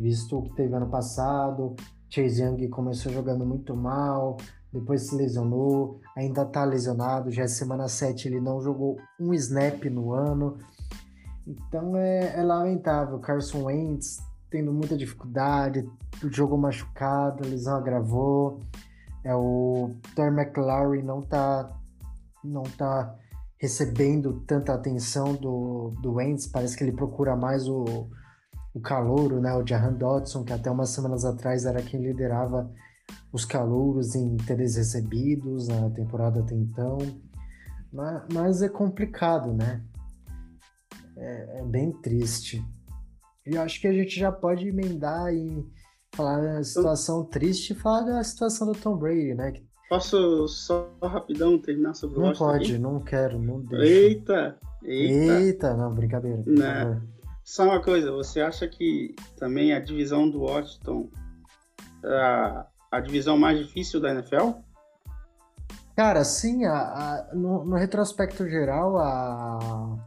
Visto 0.00 0.38
o 0.38 0.42
que 0.42 0.54
teve 0.54 0.74
ano 0.74 0.88
passado, 0.88 1.76
Chase 2.08 2.42
Young 2.42 2.68
começou 2.68 3.12
jogando 3.12 3.44
muito 3.44 3.76
mal, 3.76 4.38
depois 4.72 5.08
se 5.08 5.14
lesionou, 5.14 6.00
ainda 6.16 6.46
tá 6.46 6.64
lesionado, 6.64 7.30
já 7.30 7.42
é 7.42 7.46
semana 7.46 7.86
7 7.86 8.26
ele 8.26 8.40
não 8.40 8.62
jogou 8.62 8.96
um 9.20 9.34
snap 9.34 9.84
no 9.84 10.14
ano. 10.14 10.56
Então 11.46 11.94
é, 11.98 12.34
é 12.34 12.42
lamentável. 12.42 13.18
Carson 13.18 13.64
Wentz 13.64 14.18
tendo 14.48 14.72
muita 14.72 14.96
dificuldade, 14.96 15.86
jogou 16.30 16.56
machucado, 16.56 17.46
lesão 17.46 17.76
agravou. 17.76 18.60
É, 19.22 19.34
o 19.34 19.90
Terry 20.16 20.34
McLaurin 20.34 21.02
não 21.02 21.20
tá 21.20 21.76
não 22.42 22.62
tá 22.62 23.14
recebendo 23.58 24.40
tanta 24.46 24.72
atenção 24.72 25.34
do, 25.34 25.92
do 26.00 26.14
Wentz, 26.14 26.46
parece 26.46 26.74
que 26.74 26.82
ele 26.82 26.92
procura 26.92 27.36
mais 27.36 27.68
o, 27.68 28.08
o 28.74 28.80
calouro, 28.80 29.40
né, 29.40 29.52
o 29.54 29.66
Jahan 29.66 29.92
Dodson, 29.94 30.44
que 30.44 30.52
até 30.52 30.70
umas 30.70 30.90
semanas 30.90 31.24
atrás 31.24 31.64
era 31.64 31.82
quem 31.82 32.00
liderava 32.00 32.70
os 33.32 33.44
calouros 33.44 34.14
em 34.14 34.36
TDs 34.36 34.76
recebidos 34.76 35.68
na 35.68 35.90
temporada 35.90 36.40
até 36.40 36.54
então, 36.54 36.98
mas, 37.92 38.22
mas 38.32 38.62
é 38.62 38.68
complicado, 38.68 39.52
né, 39.52 39.82
é, 41.16 41.58
é, 41.58 41.62
bem 41.64 41.92
triste. 41.92 42.64
E 43.46 43.54
eu 43.54 43.62
acho 43.62 43.80
que 43.80 43.88
a 43.88 43.92
gente 43.92 44.18
já 44.18 44.30
pode 44.30 44.68
emendar 44.68 45.34
e 45.34 45.66
falar 46.12 46.40
da 46.40 46.62
situação 46.62 47.24
triste 47.24 47.72
e 47.72 47.76
falar 47.76 48.02
da 48.02 48.22
situação 48.22 48.70
do 48.70 48.78
Tom 48.78 48.96
Brady, 48.96 49.34
né, 49.34 49.52
Posso 49.90 50.46
só 50.46 50.88
rapidão 51.02 51.58
terminar 51.58 51.94
sobre 51.94 52.20
o 52.20 52.22
Não 52.22 52.32
pode, 52.32 52.74
aqui? 52.74 52.78
não 52.78 53.00
quero, 53.00 53.40
não 53.40 53.60
deixa. 53.60 53.84
Eita, 53.84 54.56
eita. 54.84 55.40
Eita, 55.40 55.76
não, 55.76 55.92
brincadeira. 55.92 56.44
Né? 56.46 57.02
Só 57.50 57.64
uma 57.64 57.82
coisa, 57.82 58.12
você 58.12 58.40
acha 58.40 58.68
que 58.68 59.12
também 59.36 59.72
a 59.72 59.80
divisão 59.80 60.30
do 60.30 60.42
Washington 60.42 61.10
a, 62.04 62.66
a 62.92 63.00
divisão 63.00 63.36
mais 63.36 63.58
difícil 63.58 64.00
da 64.00 64.12
NFL? 64.12 64.52
Cara, 65.96 66.22
sim, 66.22 66.64
a, 66.64 66.72
a 66.72 67.34
no, 67.34 67.64
no, 67.64 67.74
retrospecto 67.74 68.48
geral, 68.48 68.96
a, 68.98 69.98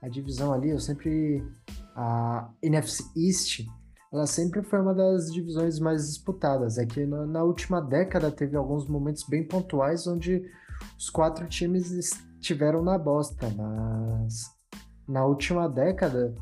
a 0.00 0.08
divisão 0.08 0.54
ali, 0.54 0.70
eu 0.70 0.80
sempre. 0.80 1.46
A 1.94 2.48
NFC 2.62 3.04
East 3.14 3.66
ela 4.10 4.26
sempre 4.26 4.62
foi 4.62 4.80
uma 4.80 4.94
das 4.94 5.30
divisões 5.30 5.78
mais 5.78 6.06
disputadas. 6.06 6.78
É 6.78 6.86
que 6.86 7.04
na, 7.04 7.26
na, 7.26 7.42
última 7.42 7.78
década 7.82 8.30
teve 8.32 8.56
alguns 8.56 8.88
momentos 8.88 9.22
bem 9.24 9.46
pontuais 9.46 10.06
onde 10.06 10.50
os 10.98 11.10
quatro 11.10 11.46
times 11.46 11.90
estiveram 11.90 12.82
na 12.82 12.96
bosta, 12.96 13.50
mas 13.50 14.46
na 15.06 15.26
última 15.26 15.68
década 15.68 16.34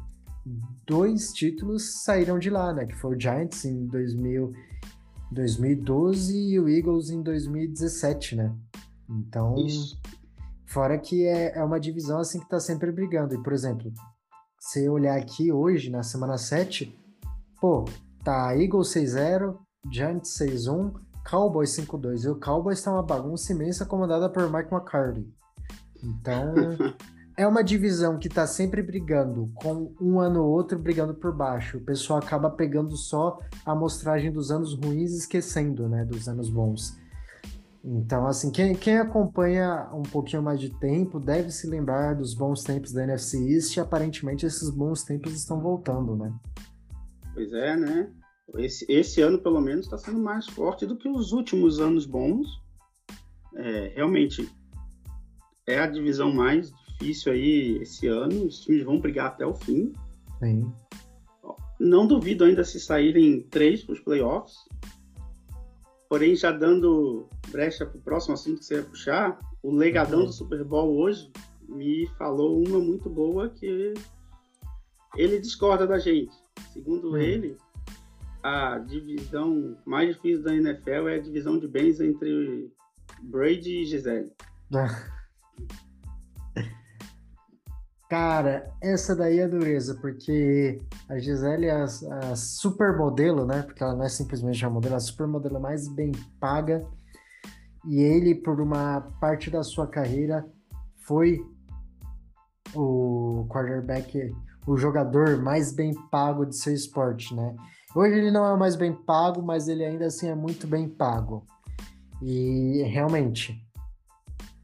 dois 0.87 1.33
títulos 1.33 2.02
saíram 2.02 2.38
de 2.38 2.50
lá, 2.50 2.72
né? 2.72 2.87
Que 2.87 2.94
foi 2.94 3.16
o 3.16 3.20
Giants 3.20 3.64
em 3.64 3.87
2000, 3.87 4.52
2012 5.30 6.37
e 6.37 6.61
o 6.61 6.68
Eagles 6.68 7.11
em 7.11 7.22
2017, 7.22 8.37
né? 8.37 8.54
Então, 9.09 9.54
Isso. 9.57 10.00
fora 10.66 10.98
que 10.98 11.26
é, 11.26 11.59
é 11.59 11.64
uma 11.64 11.80
divisão 11.80 12.18
assim 12.18 12.40
que 12.40 12.48
tá 12.48 12.61
sempre 12.61 12.92
brigando. 12.92 13.35
E, 13.35 13.42
por 13.42 13.52
exemplo, 13.52 13.92
se 14.59 14.88
olhar 14.88 15.16
aqui 15.16 15.52
hoje, 15.52 15.90
na 15.90 16.02
semana 16.02 16.37
7, 16.37 16.94
Pô, 17.64 17.87
tá 18.22 18.54
Eagles 18.54 18.88
6-0, 18.88 19.57
Giants 19.90 20.37
6-1, 20.38 20.92
Cowboys 21.26 21.70
5-2. 21.70 22.24
E 22.24 22.28
o 22.28 22.38
Cowboys 22.38 22.83
tá 22.83 22.92
uma 22.92 23.02
bagunça 23.02 23.54
imensa 23.54 23.87
comandada 23.87 24.28
por 24.28 24.52
Mike 24.52 24.70
McCarthy. 24.70 25.26
Então, 26.02 26.52
é 27.36 27.46
uma 27.46 27.64
divisão 27.64 28.18
que 28.18 28.28
tá 28.28 28.46
sempre 28.46 28.82
brigando, 28.82 29.50
com 29.54 29.92
um 30.00 30.20
ano 30.20 30.42
ou 30.42 30.52
outro 30.52 30.78
brigando 30.78 31.14
por 31.14 31.34
baixo. 31.34 31.78
O 31.78 31.80
pessoal 31.80 32.20
acaba 32.20 32.48
pegando 32.50 32.96
só 32.96 33.38
a 33.66 33.72
amostragem 33.72 34.30
dos 34.30 34.50
anos 34.50 34.74
ruins 34.74 35.12
e 35.12 35.18
esquecendo, 35.18 35.88
né, 35.88 36.04
dos 36.04 36.28
anos 36.28 36.48
bons. 36.48 36.96
Então, 37.84 38.26
assim, 38.26 38.50
quem, 38.50 38.74
quem 38.74 38.98
acompanha 38.98 39.90
um 39.92 40.02
pouquinho 40.02 40.42
mais 40.42 40.58
de 40.58 40.70
tempo 40.70 41.20
deve 41.20 41.50
se 41.50 41.66
lembrar 41.66 42.14
dos 42.14 42.32
bons 42.32 42.62
tempos 42.62 42.92
da 42.92 43.02
NFC 43.02 43.36
East 43.52 43.76
e 43.76 43.80
aparentemente 43.80 44.46
esses 44.46 44.70
bons 44.70 45.02
tempos 45.02 45.34
estão 45.34 45.60
voltando, 45.60 46.16
né? 46.16 46.32
Pois 47.34 47.52
é, 47.52 47.76
né? 47.76 48.10
Esse, 48.56 48.86
esse 48.88 49.20
ano, 49.20 49.38
pelo 49.38 49.60
menos, 49.60 49.84
está 49.86 49.98
sendo 49.98 50.18
mais 50.18 50.46
forte 50.46 50.86
do 50.86 50.96
que 50.96 51.08
os 51.08 51.32
últimos 51.32 51.80
anos 51.80 52.06
bons. 52.06 52.46
É, 53.56 53.92
realmente, 53.94 54.48
é 55.66 55.78
a 55.78 55.86
divisão 55.86 56.32
mais 56.32 56.72
difícil 56.98 57.33
aí 57.33 57.78
esse 57.83 58.07
ano. 58.07 58.46
Os 58.46 58.61
times 58.61 58.85
vão 58.85 59.00
brigar 59.00 59.26
até 59.26 59.46
o 59.46 59.54
fim. 59.54 59.92
Sim. 60.42 60.72
Não 61.78 62.07
duvido 62.07 62.44
ainda 62.44 62.64
se 62.64 62.80
saírem 62.80 63.42
três 63.42 63.83
para 63.83 63.94
os 63.94 64.00
playoffs. 64.00 64.54
Porém, 66.09 66.37
já 66.37 66.52
dando 66.52 67.28
brecha 67.50 67.85
para 67.85 67.98
o 67.98 68.02
próximo 68.02 68.35
assunto 68.35 68.59
que 68.59 68.64
você 68.64 68.76
ia 68.76 68.83
puxar, 68.83 69.38
o 69.62 69.72
legadão 69.72 70.20
uhum. 70.20 70.26
do 70.26 70.33
Super 70.33 70.64
Bowl 70.64 70.96
hoje 70.96 71.30
me 71.68 72.07
falou 72.18 72.62
uma 72.62 72.78
muito 72.78 73.09
boa 73.09 73.48
que 73.48 73.94
ele 75.16 75.40
discorda 75.40 75.87
da 75.87 75.98
gente. 75.98 76.35
Segundo 76.72 77.12
hum. 77.12 77.16
ele, 77.16 77.57
a 78.42 78.78
divisão 78.78 79.76
mais 79.85 80.14
difícil 80.14 80.44
da 80.44 80.54
NFL 80.54 81.09
é 81.09 81.16
a 81.16 81.20
divisão 81.20 81.59
de 81.59 81.66
bens 81.66 82.00
entre 82.00 82.70
Brady 83.22 83.83
e 83.83 83.87
Gisele. 83.87 84.33
Cara, 88.16 88.72
essa 88.81 89.16
daí 89.16 89.40
é 89.40 89.48
dureza, 89.48 89.96
porque 89.96 90.81
a 91.09 91.18
Gisele 91.18 91.66
é 91.66 91.72
a, 91.72 91.85
a 92.31 92.37
supermodelo, 92.37 93.44
né? 93.44 93.62
Porque 93.62 93.83
ela 93.83 93.92
não 93.92 94.05
é 94.05 94.09
simplesmente 94.09 94.64
a 94.64 94.70
modelo, 94.70 94.94
a 94.94 95.00
supermodelo 95.00 95.61
mais 95.61 95.88
bem 95.88 96.12
paga. 96.38 96.87
E 97.85 97.98
ele, 97.98 98.37
por 98.37 98.61
uma 98.61 99.00
parte 99.20 99.50
da 99.50 99.64
sua 99.64 99.88
carreira, 99.88 100.46
foi 101.00 101.44
o 102.72 103.48
quarterback 103.48 104.33
o 104.64 104.77
jogador 104.77 105.42
mais 105.42 105.72
bem 105.72 105.92
pago 106.09 106.46
de 106.46 106.55
seu 106.57 106.72
esporte, 106.72 107.35
né? 107.35 107.57
Hoje 107.96 108.14
ele 108.14 108.31
não 108.31 108.46
é 108.46 108.53
o 108.53 108.59
mais 108.59 108.77
bem 108.77 108.92
pago, 108.92 109.42
mas 109.42 109.66
ele 109.66 109.85
ainda 109.85 110.07
assim 110.07 110.29
é 110.29 110.37
muito 110.37 110.68
bem 110.68 110.88
pago. 110.88 111.44
E 112.22 112.81
realmente, 112.85 113.61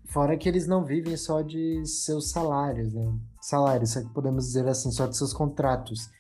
fora 0.06 0.36
que 0.36 0.48
eles 0.48 0.68
não 0.68 0.84
vivem 0.84 1.16
só 1.16 1.42
de 1.42 1.84
seus 1.84 2.30
salários, 2.30 2.94
né? 2.94 3.12
Salários, 3.40 3.90
se 3.90 4.04
podemos 4.10 4.46
dizer 4.46 4.68
assim, 4.68 4.90
só 4.90 5.06
de 5.06 5.16
seus 5.16 5.32
contratos. 5.32 6.10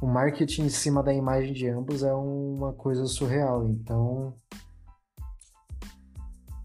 O 0.00 0.06
marketing 0.06 0.62
em 0.62 0.68
cima 0.68 1.02
da 1.02 1.14
imagem 1.14 1.52
de 1.52 1.68
ambos 1.68 2.02
é 2.02 2.12
uma 2.12 2.72
coisa 2.72 3.06
surreal. 3.06 3.68
Então, 3.68 4.34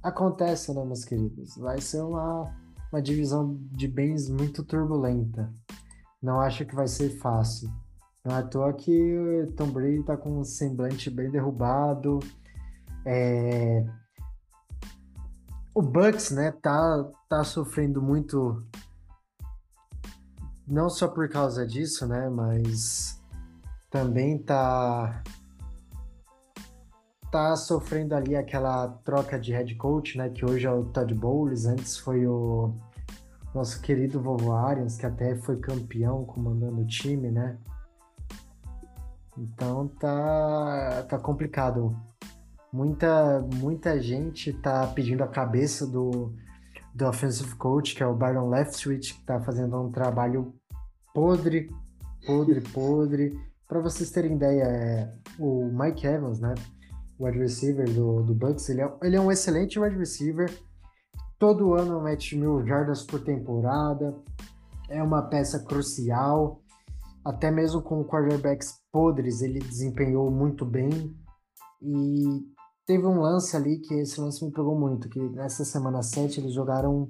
acontece, 0.01 0.73
né, 0.73 0.83
meus 0.83 1.05
queridos? 1.05 1.55
Vai 1.57 1.79
ser 1.79 2.01
uma, 2.01 2.51
uma 2.91 3.01
divisão 3.01 3.55
de 3.71 3.87
bens 3.87 4.29
muito 4.29 4.63
turbulenta. 4.63 5.53
Não 6.21 6.39
acho 6.39 6.65
que 6.65 6.75
vai 6.75 6.87
ser 6.87 7.09
fácil. 7.19 7.69
Não 8.25 8.35
é 8.35 8.39
à 8.39 8.43
toa 8.43 8.73
que 8.73 9.53
Tom 9.55 9.69
Brady 9.69 10.03
tá 10.03 10.17
com 10.17 10.39
um 10.39 10.43
semblante 10.43 11.09
bem 11.09 11.29
derrubado. 11.29 12.19
É... 13.05 13.85
O 15.73 15.81
Bucks, 15.81 16.31
né, 16.31 16.51
tá, 16.51 17.09
tá 17.29 17.43
sofrendo 17.43 18.01
muito. 18.01 18.65
Não 20.67 20.89
só 20.89 21.08
por 21.08 21.30
causa 21.30 21.65
disso, 21.65 22.06
né, 22.06 22.30
mas 22.30 23.21
também 23.89 24.38
tá 24.38 25.23
tá 27.32 27.56
sofrendo 27.56 28.15
ali 28.15 28.36
aquela 28.36 28.88
troca 29.03 29.39
de 29.39 29.51
head 29.51 29.75
coach, 29.75 30.17
né? 30.17 30.30
Que 30.30 30.45
hoje 30.45 30.65
é 30.65 30.71
o 30.71 30.86
Todd 30.86 31.13
Bowles, 31.13 31.65
antes 31.65 31.97
foi 31.97 32.25
o 32.25 32.73
nosso 33.53 33.82
querido 33.82 34.21
vovô 34.21 34.53
Arians, 34.53 34.97
que 34.97 35.06
até 35.06 35.36
foi 35.36 35.58
campeão 35.58 36.25
comandando 36.25 36.82
o 36.82 36.86
time, 36.86 37.30
né? 37.30 37.58
Então 39.38 39.88
tá, 39.88 41.06
tá 41.08 41.19
complicado. 41.19 41.95
Muita, 42.71 43.39
muita 43.56 44.01
gente 44.01 44.51
tá 44.53 44.88
pedindo 44.88 45.23
a 45.23 45.27
cabeça 45.27 45.86
do, 45.86 46.34
do 46.93 47.06
offensive 47.08 47.56
coach, 47.56 47.95
que 47.95 48.03
é 48.03 48.08
o 48.08 48.15
Byron 48.15 48.49
Leftwich, 48.49 49.13
que 49.13 49.25
tá 49.25 49.39
fazendo 49.39 49.80
um 49.80 49.91
trabalho 49.91 50.53
podre, 51.17 51.67
podre, 52.27 52.62
podre. 52.62 53.41
Para 53.67 53.82
vocês 53.82 54.12
terem 54.12 54.36
ideia, 54.36 54.63
é, 54.65 55.12
o 55.39 55.65
Mike 55.65 56.06
Evans, 56.06 56.39
né? 56.39 56.53
O 57.17 57.25
wide 57.25 57.39
receiver 57.39 57.91
do, 57.91 58.21
do 58.21 58.36
Bucks, 58.36 58.69
ele 58.69 58.82
é, 58.82 58.93
ele 59.01 59.15
é 59.15 59.19
um 59.19 59.32
excelente 59.32 59.80
wide 59.80 59.97
receiver. 59.97 60.47
Todo 61.39 61.73
ano 61.73 61.99
mete 62.03 62.38
mil 62.38 62.63
jardas 62.67 63.01
por 63.01 63.19
temporada. 63.23 64.15
É 64.89 65.01
uma 65.01 65.23
peça 65.23 65.58
crucial 65.63 66.62
até 67.25 67.49
mesmo 67.49 67.82
com 67.82 68.06
quarterbacks 68.06 68.80
podres, 68.91 69.41
ele 69.41 69.58
desempenhou 69.58 70.30
muito 70.30 70.63
bem. 70.63 71.17
E 71.82 72.45
teve 72.86 73.08
um 73.08 73.19
lance 73.19 73.58
ali 73.58 73.80
que 73.80 73.95
esse 73.95 74.21
lance 74.21 74.45
me 74.45 74.51
pegou 74.51 74.80
muito, 74.80 75.10
que 75.10 75.19
nessa 75.19 75.65
semana 75.65 76.03
7 76.03 76.39
eles 76.39 76.53
jogaram 76.53 77.10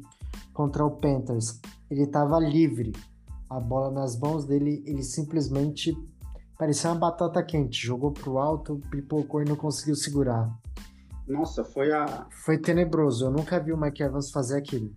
contra 0.53 0.85
o 0.85 0.91
Panthers. 0.91 1.59
Ele 1.91 2.03
estava 2.03 2.39
livre. 2.39 2.93
A 3.49 3.59
bola 3.59 3.91
nas 3.91 4.19
mãos 4.19 4.45
dele, 4.45 4.83
ele 4.85 5.03
simplesmente 5.03 5.95
parecia 6.57 6.89
uma 6.89 6.99
batata 6.99 7.41
quente. 7.43 7.85
Jogou 7.85 8.11
pro 8.11 8.37
alto, 8.37 8.81
pipocou 8.91 9.41
e 9.41 9.45
não 9.45 9.55
conseguiu 9.55 9.95
segurar. 9.95 10.49
Nossa, 11.27 11.63
foi 11.63 11.91
a. 11.91 12.27
Foi 12.43 12.57
tenebroso. 12.57 13.25
Eu 13.25 13.31
nunca 13.31 13.59
vi 13.59 13.71
o 13.71 13.77
Mike 13.77 14.01
Evans 14.01 14.31
fazer 14.31 14.57
aquilo. 14.57 14.95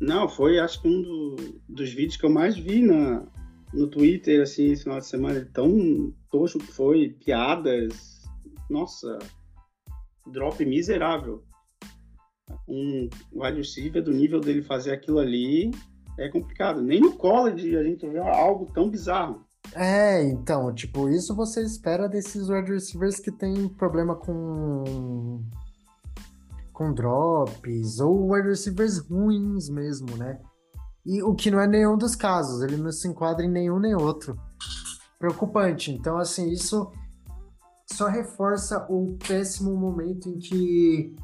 Não, 0.00 0.28
foi 0.28 0.58
acho 0.58 0.80
que 0.82 0.88
um 0.88 1.02
do, 1.02 1.36
dos 1.68 1.90
vídeos 1.90 2.16
que 2.16 2.26
eu 2.26 2.30
mais 2.30 2.56
vi 2.56 2.82
na, 2.82 3.26
no 3.72 3.86
Twitter, 3.88 4.42
assim, 4.42 4.72
esse 4.72 4.82
final 4.82 4.98
de 4.98 5.06
semana, 5.06 5.48
tão 5.52 6.12
toxo 6.30 6.58
que 6.58 6.66
foi, 6.66 7.10
piadas, 7.24 8.22
nossa, 8.68 9.18
drop 10.30 10.64
miserável. 10.64 11.42
Um 12.68 13.08
wide 13.32 13.58
receiver 13.58 14.02
do 14.02 14.12
nível 14.12 14.40
dele 14.40 14.62
fazer 14.62 14.92
aquilo 14.92 15.18
ali 15.18 15.70
é 16.18 16.28
complicado. 16.28 16.82
Nem 16.82 17.00
no 17.00 17.12
college 17.12 17.76
a 17.76 17.82
gente 17.82 18.08
vê 18.08 18.18
algo 18.18 18.70
tão 18.72 18.90
bizarro. 18.90 19.44
É, 19.74 20.22
então, 20.22 20.72
tipo, 20.72 21.08
isso 21.08 21.34
você 21.34 21.62
espera 21.62 22.08
desses 22.08 22.48
wide 22.48 22.70
receivers 22.70 23.18
que 23.18 23.32
tem 23.32 23.68
problema 23.68 24.14
com 24.14 25.42
com 26.72 26.92
drops 26.92 28.00
ou 28.00 28.32
wide 28.32 28.48
receivers 28.48 28.98
ruins 28.98 29.68
mesmo, 29.70 30.14
né? 30.16 30.38
E 31.06 31.22
o 31.22 31.34
que 31.34 31.50
não 31.50 31.58
é 31.58 31.66
nenhum 31.66 31.96
dos 31.96 32.14
casos, 32.14 32.62
ele 32.62 32.76
não 32.76 32.92
se 32.92 33.08
enquadra 33.08 33.46
em 33.46 33.50
nenhum 33.50 33.78
nem 33.78 33.94
outro. 33.94 34.38
Preocupante. 35.18 35.90
Então, 35.90 36.18
assim, 36.18 36.50
isso 36.50 36.92
só 37.86 38.08
reforça 38.08 38.86
o 38.90 39.16
péssimo 39.26 39.74
momento 39.74 40.28
em 40.28 40.38
que, 40.38 41.16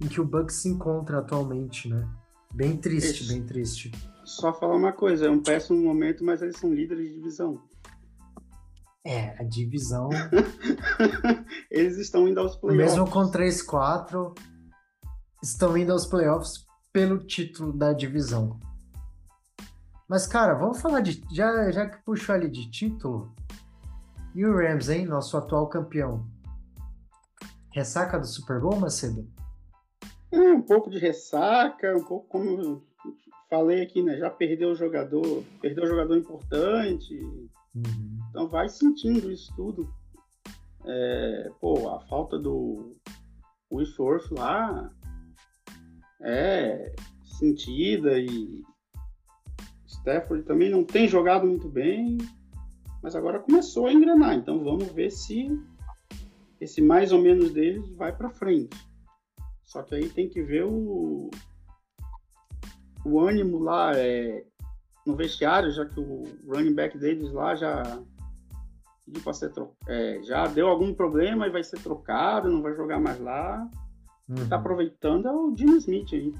em 0.00 0.06
que 0.08 0.20
o 0.20 0.24
Bucks 0.24 0.62
se 0.62 0.68
encontra 0.68 1.18
atualmente, 1.18 1.88
né? 1.88 2.08
Bem 2.54 2.76
triste, 2.76 3.28
bem 3.28 3.44
triste. 3.44 3.92
Só 4.26 4.52
falar 4.52 4.74
uma 4.74 4.92
coisa, 4.92 5.26
é 5.26 5.30
um 5.30 5.40
péssimo 5.40 5.80
momento, 5.80 6.24
mas 6.24 6.42
eles 6.42 6.56
são 6.56 6.74
líderes 6.74 7.06
de 7.06 7.14
divisão. 7.14 7.62
É, 9.04 9.40
a 9.40 9.44
divisão. 9.44 10.08
eles 11.70 11.96
estão 11.96 12.26
indo 12.26 12.40
aos 12.40 12.56
playoffs. 12.56 12.90
Mesmo 12.90 13.08
com 13.08 13.30
3-4, 13.30 14.36
estão 15.40 15.78
indo 15.78 15.92
aos 15.92 16.06
playoffs 16.06 16.66
pelo 16.92 17.24
título 17.24 17.72
da 17.72 17.92
divisão. 17.92 18.58
Mas, 20.08 20.26
cara, 20.26 20.54
vamos 20.54 20.80
falar 20.80 21.00
de. 21.02 21.22
Já, 21.32 21.70
já 21.70 21.88
que 21.88 22.02
puxou 22.04 22.34
ali 22.34 22.50
de 22.50 22.68
título. 22.68 23.32
E 24.34 24.44
o 24.44 24.56
Rams, 24.56 24.88
hein? 24.88 25.06
Nosso 25.06 25.36
atual 25.36 25.68
campeão. 25.68 26.26
Ressaca 27.72 28.18
do 28.18 28.26
Super 28.26 28.60
Bowl, 28.60 28.74
Macedo? 28.80 29.28
É, 30.32 30.52
um 30.52 30.62
pouco 30.62 30.90
de 30.90 30.98
ressaca, 30.98 31.96
um 31.96 32.04
pouco 32.04 32.26
como 32.26 32.84
falei 33.48 33.82
aqui, 33.82 34.02
né? 34.02 34.16
Já 34.18 34.30
perdeu 34.30 34.70
o 34.70 34.76
jogador, 34.76 35.44
perdeu 35.60 35.84
o 35.84 35.88
jogador 35.88 36.16
importante. 36.16 37.14
Uhum. 37.74 38.18
Então 38.30 38.48
vai 38.48 38.68
sentindo 38.68 39.30
isso 39.30 39.52
tudo. 39.56 39.92
É, 40.84 41.50
pô, 41.60 41.88
a 41.90 42.00
falta 42.00 42.38
do 42.38 42.92
Whitworth 43.70 44.30
lá 44.30 44.92
é 46.20 46.94
sentida 47.24 48.18
e 48.18 48.62
Stafford 49.86 50.44
também 50.44 50.70
não 50.70 50.84
tem 50.84 51.08
jogado 51.08 51.46
muito 51.46 51.68
bem, 51.68 52.18
mas 53.02 53.16
agora 53.16 53.40
começou 53.40 53.86
a 53.86 53.92
engrenar. 53.92 54.34
Então 54.34 54.62
vamos 54.62 54.90
ver 54.92 55.10
se 55.10 55.48
esse 56.60 56.80
mais 56.80 57.12
ou 57.12 57.20
menos 57.20 57.52
deles 57.52 57.94
vai 57.96 58.16
para 58.16 58.30
frente. 58.30 58.76
Só 59.64 59.82
que 59.82 59.94
aí 59.94 60.08
tem 60.08 60.28
que 60.28 60.42
ver 60.42 60.64
o, 60.64 61.30
o 63.06 63.20
ânimo 63.20 63.58
lá 63.58 63.92
é, 63.96 64.44
no 65.06 65.14
vestiário, 65.14 65.70
já 65.70 65.86
que 65.86 66.00
o 66.00 66.24
running 66.46 66.74
back 66.74 66.98
deles 66.98 67.32
lá 67.32 67.54
já 67.54 68.02
ser 69.32 69.50
tro... 69.52 69.72
é, 69.86 70.20
já 70.24 70.46
deu 70.46 70.66
algum 70.66 70.92
problema 70.92 71.46
e 71.46 71.50
vai 71.50 71.62
ser 71.62 71.78
trocado, 71.80 72.50
não 72.50 72.60
vai 72.60 72.74
jogar 72.74 72.98
mais 72.98 73.20
lá. 73.20 73.58
Tá 74.26 74.34
uhum. 74.34 74.48
Tá 74.48 74.56
aproveitando 74.56 75.28
é 75.28 75.32
o 75.32 75.52
Dino 75.52 75.76
Smith 75.76 76.12
aí. 76.12 76.34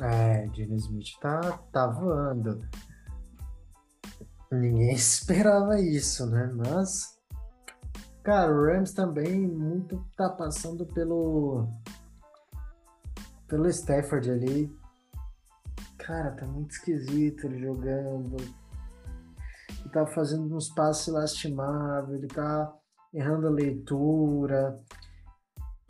É, 0.00 0.48
Gene 0.52 0.76
Smith 0.76 1.18
tá, 1.20 1.40
tá 1.70 1.86
voando. 1.86 2.58
Ninguém 4.50 4.90
esperava 4.94 5.78
isso, 5.78 6.26
né? 6.26 6.50
Mas, 6.56 7.16
cara, 8.24 8.50
o 8.50 8.64
Rams 8.64 8.92
também 8.92 9.46
muito 9.46 10.04
tá 10.16 10.28
passando 10.30 10.84
pelo 10.86 11.68
pelo 13.46 13.68
Stafford 13.68 14.30
ali. 14.30 14.79
Cara, 16.04 16.32
tá 16.32 16.46
muito 16.46 16.72
esquisito 16.72 17.46
ele 17.46 17.58
jogando. 17.60 18.36
Ele 19.80 19.88
tá 19.92 20.06
fazendo 20.06 20.54
uns 20.54 20.68
passos 20.68 21.12
lastimáveis, 21.12 22.18
ele 22.18 22.28
tá 22.28 22.72
errando 23.12 23.46
a 23.46 23.50
leitura 23.50 24.76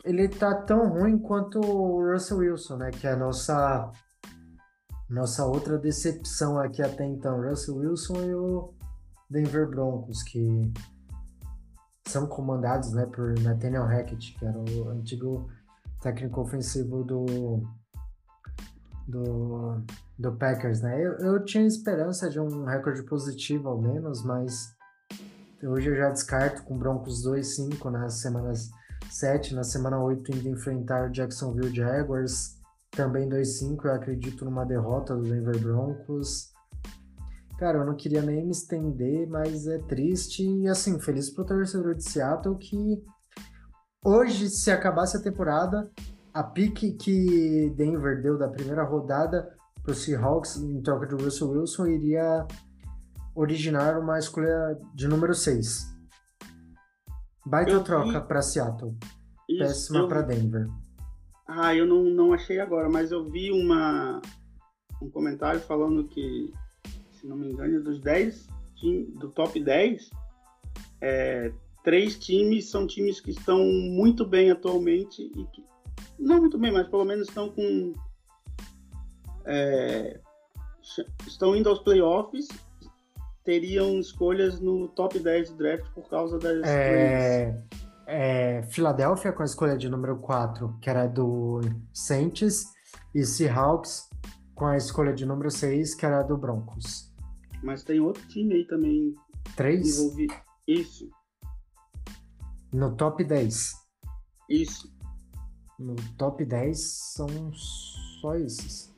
ele 0.03 0.27
tá 0.27 0.53
tão 0.55 0.89
ruim 0.89 1.17
quanto 1.17 1.59
o 1.59 2.11
Russell 2.11 2.37
Wilson, 2.37 2.77
né? 2.77 2.91
Que 2.91 3.07
é 3.07 3.11
a 3.11 3.17
nossa 3.17 3.91
nossa 5.09 5.45
outra 5.45 5.77
decepção 5.77 6.57
aqui 6.57 6.81
até 6.81 7.05
então, 7.05 7.41
Russell 7.41 7.75
Wilson 7.75 8.23
e 8.23 8.33
o 8.33 8.73
Denver 9.29 9.69
Broncos, 9.69 10.23
que 10.23 10.71
são 12.07 12.25
comandados, 12.27 12.93
né, 12.93 13.05
por 13.05 13.37
Nathaniel 13.39 13.85
Hackett, 13.85 14.33
que 14.37 14.45
era 14.45 14.57
o 14.57 14.89
antigo 14.89 15.49
técnico 16.01 16.39
ofensivo 16.39 17.03
do 17.03 17.61
do, 19.07 19.81
do 20.17 20.35
Packers, 20.37 20.81
né? 20.81 20.99
Eu, 21.03 21.13
eu 21.17 21.45
tinha 21.45 21.65
esperança 21.65 22.29
de 22.29 22.39
um 22.39 22.65
recorde 22.65 23.03
positivo 23.03 23.69
ao 23.69 23.81
menos, 23.81 24.23
mas 24.23 24.75
hoje 25.63 25.89
eu 25.89 25.95
já 25.95 26.09
descarto 26.09 26.63
com 26.63 26.77
Broncos 26.77 27.25
2-5 27.25 27.89
nas 27.91 28.21
semanas 28.21 28.69
7, 29.09 29.53
na 29.53 29.63
semana 29.63 30.01
8 30.01 30.31
indo 30.31 30.49
enfrentar 30.49 31.09
Jacksonville 31.09 31.75
Jaguars, 31.75 32.57
também 32.91 33.29
2-5, 33.29 33.85
eu 33.85 33.93
acredito 33.93 34.45
numa 34.45 34.65
derrota 34.65 35.15
do 35.15 35.23
Denver 35.23 35.59
Broncos. 35.59 36.51
Cara, 37.57 37.79
eu 37.79 37.85
não 37.85 37.95
queria 37.95 38.21
nem 38.21 38.45
me 38.45 38.51
estender, 38.51 39.27
mas 39.29 39.67
é 39.67 39.77
triste 39.79 40.43
e 40.43 40.67
assim, 40.67 40.99
feliz 40.99 41.29
pro 41.29 41.45
torcedor 41.45 41.95
de 41.95 42.03
Seattle 42.03 42.57
que 42.57 43.03
hoje, 44.03 44.49
se 44.49 44.71
acabasse 44.71 45.15
a 45.15 45.21
temporada, 45.21 45.89
a 46.33 46.43
pique 46.43 46.93
que 46.93 47.69
Denver 47.75 48.21
deu 48.21 48.37
da 48.37 48.47
primeira 48.47 48.83
rodada 48.83 49.55
pro 49.83 49.93
Seahawks 49.93 50.57
em 50.57 50.81
troca 50.81 51.07
de 51.07 51.21
Russell 51.21 51.49
Wilson 51.49 51.87
iria 51.87 52.47
originar 53.35 53.97
uma 53.99 54.19
escolha 54.19 54.77
de 54.93 55.07
número 55.07 55.33
6. 55.33 55.91
Baita 57.45 57.71
eu 57.71 57.83
troca 57.83 58.19
vi... 58.19 58.27
para 58.27 58.41
Seattle. 58.41 58.95
Isso, 59.49 59.59
Péssima 59.59 59.99
eu... 59.99 60.07
para 60.07 60.21
Denver. 60.21 60.67
Ah, 61.47 61.75
eu 61.75 61.85
não, 61.85 62.03
não 62.03 62.33
achei 62.33 62.59
agora, 62.59 62.89
mas 62.89 63.11
eu 63.11 63.29
vi 63.29 63.51
uma, 63.51 64.21
um 65.01 65.09
comentário 65.09 65.59
falando 65.59 66.07
que, 66.07 66.53
se 67.11 67.27
não 67.27 67.35
me 67.35 67.51
engano, 67.51 67.83
dos 67.83 67.99
10, 67.99 68.47
do 69.19 69.29
top 69.29 69.59
10, 69.61 70.09
é, 71.01 71.51
três 71.83 72.17
times 72.17 72.69
são 72.69 72.87
times 72.87 73.19
que 73.19 73.31
estão 73.31 73.65
muito 73.65 74.25
bem 74.25 74.51
atualmente 74.51 75.23
e 75.23 75.45
que, 75.47 75.63
não 76.21 76.39
muito 76.39 76.57
bem, 76.57 76.71
mas 76.71 76.87
pelo 76.87 77.05
menos 77.05 77.27
estão 77.27 77.49
com 77.49 77.93
é, 79.45 80.19
estão 81.27 81.55
indo 81.55 81.67
aos 81.67 81.79
playoffs 81.79 82.47
teriam 83.43 83.99
escolhas 83.99 84.59
no 84.59 84.87
top 84.89 85.19
10 85.19 85.51
do 85.51 85.57
draft 85.57 85.91
por 85.93 86.07
causa 86.09 86.37
das 86.37 86.63
é, 86.63 87.63
é, 88.05 88.63
Filadélfia 88.63 89.31
com 89.31 89.41
a 89.41 89.45
escolha 89.45 89.77
de 89.77 89.89
número 89.89 90.17
4, 90.17 90.77
que 90.81 90.89
era 90.89 91.07
do 91.07 91.61
Saints, 91.93 92.65
e 93.13 93.25
Seahawks 93.25 94.09
com 94.53 94.67
a 94.67 94.77
escolha 94.77 95.13
de 95.13 95.25
número 95.25 95.49
6, 95.49 95.95
que 95.95 96.05
era 96.05 96.21
do 96.21 96.37
Broncos. 96.37 97.11
Mas 97.63 97.83
tem 97.83 97.99
outro 97.99 98.25
time 98.27 98.53
aí 98.55 98.67
também. 98.67 99.15
Três? 99.55 99.99
Isso. 100.67 101.09
No 102.71 102.95
top 102.95 103.23
10. 103.23 103.73
Isso. 104.49 104.91
No 105.81 105.95
top 106.15 106.45
10 106.45 106.79
são 107.15 107.27
só 108.21 108.35
esses. 108.35 108.93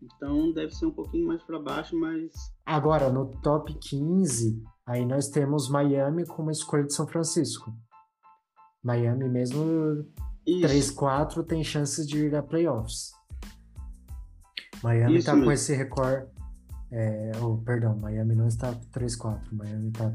Então 0.00 0.52
deve 0.52 0.72
ser 0.72 0.86
um 0.86 0.92
pouquinho 0.92 1.26
mais 1.26 1.42
para 1.42 1.58
baixo, 1.58 1.98
mas. 1.98 2.32
Agora, 2.64 3.10
no 3.10 3.26
top 3.42 3.74
15, 3.74 4.62
aí 4.86 5.04
nós 5.04 5.28
temos 5.28 5.68
Miami 5.68 6.24
com 6.24 6.42
uma 6.42 6.52
escolha 6.52 6.84
de 6.84 6.94
São 6.94 7.06
Francisco. 7.06 7.74
Miami, 8.82 9.28
mesmo 9.28 10.06
3-4, 10.46 11.44
tem 11.44 11.64
chances 11.64 12.06
de 12.06 12.26
ir 12.26 12.34
a 12.36 12.42
playoffs. 12.42 13.10
Miami 14.82 15.16
Isso 15.16 15.26
tá 15.26 15.32
mesmo. 15.32 15.46
com 15.46 15.52
esse 15.52 15.74
recorde. 15.74 16.26
É, 16.92 17.32
oh, 17.42 17.58
perdão, 17.58 17.96
Miami 17.98 18.36
não 18.36 18.46
está 18.46 18.72
3-4, 18.72 19.52
Miami 19.52 19.88
está 19.88 20.10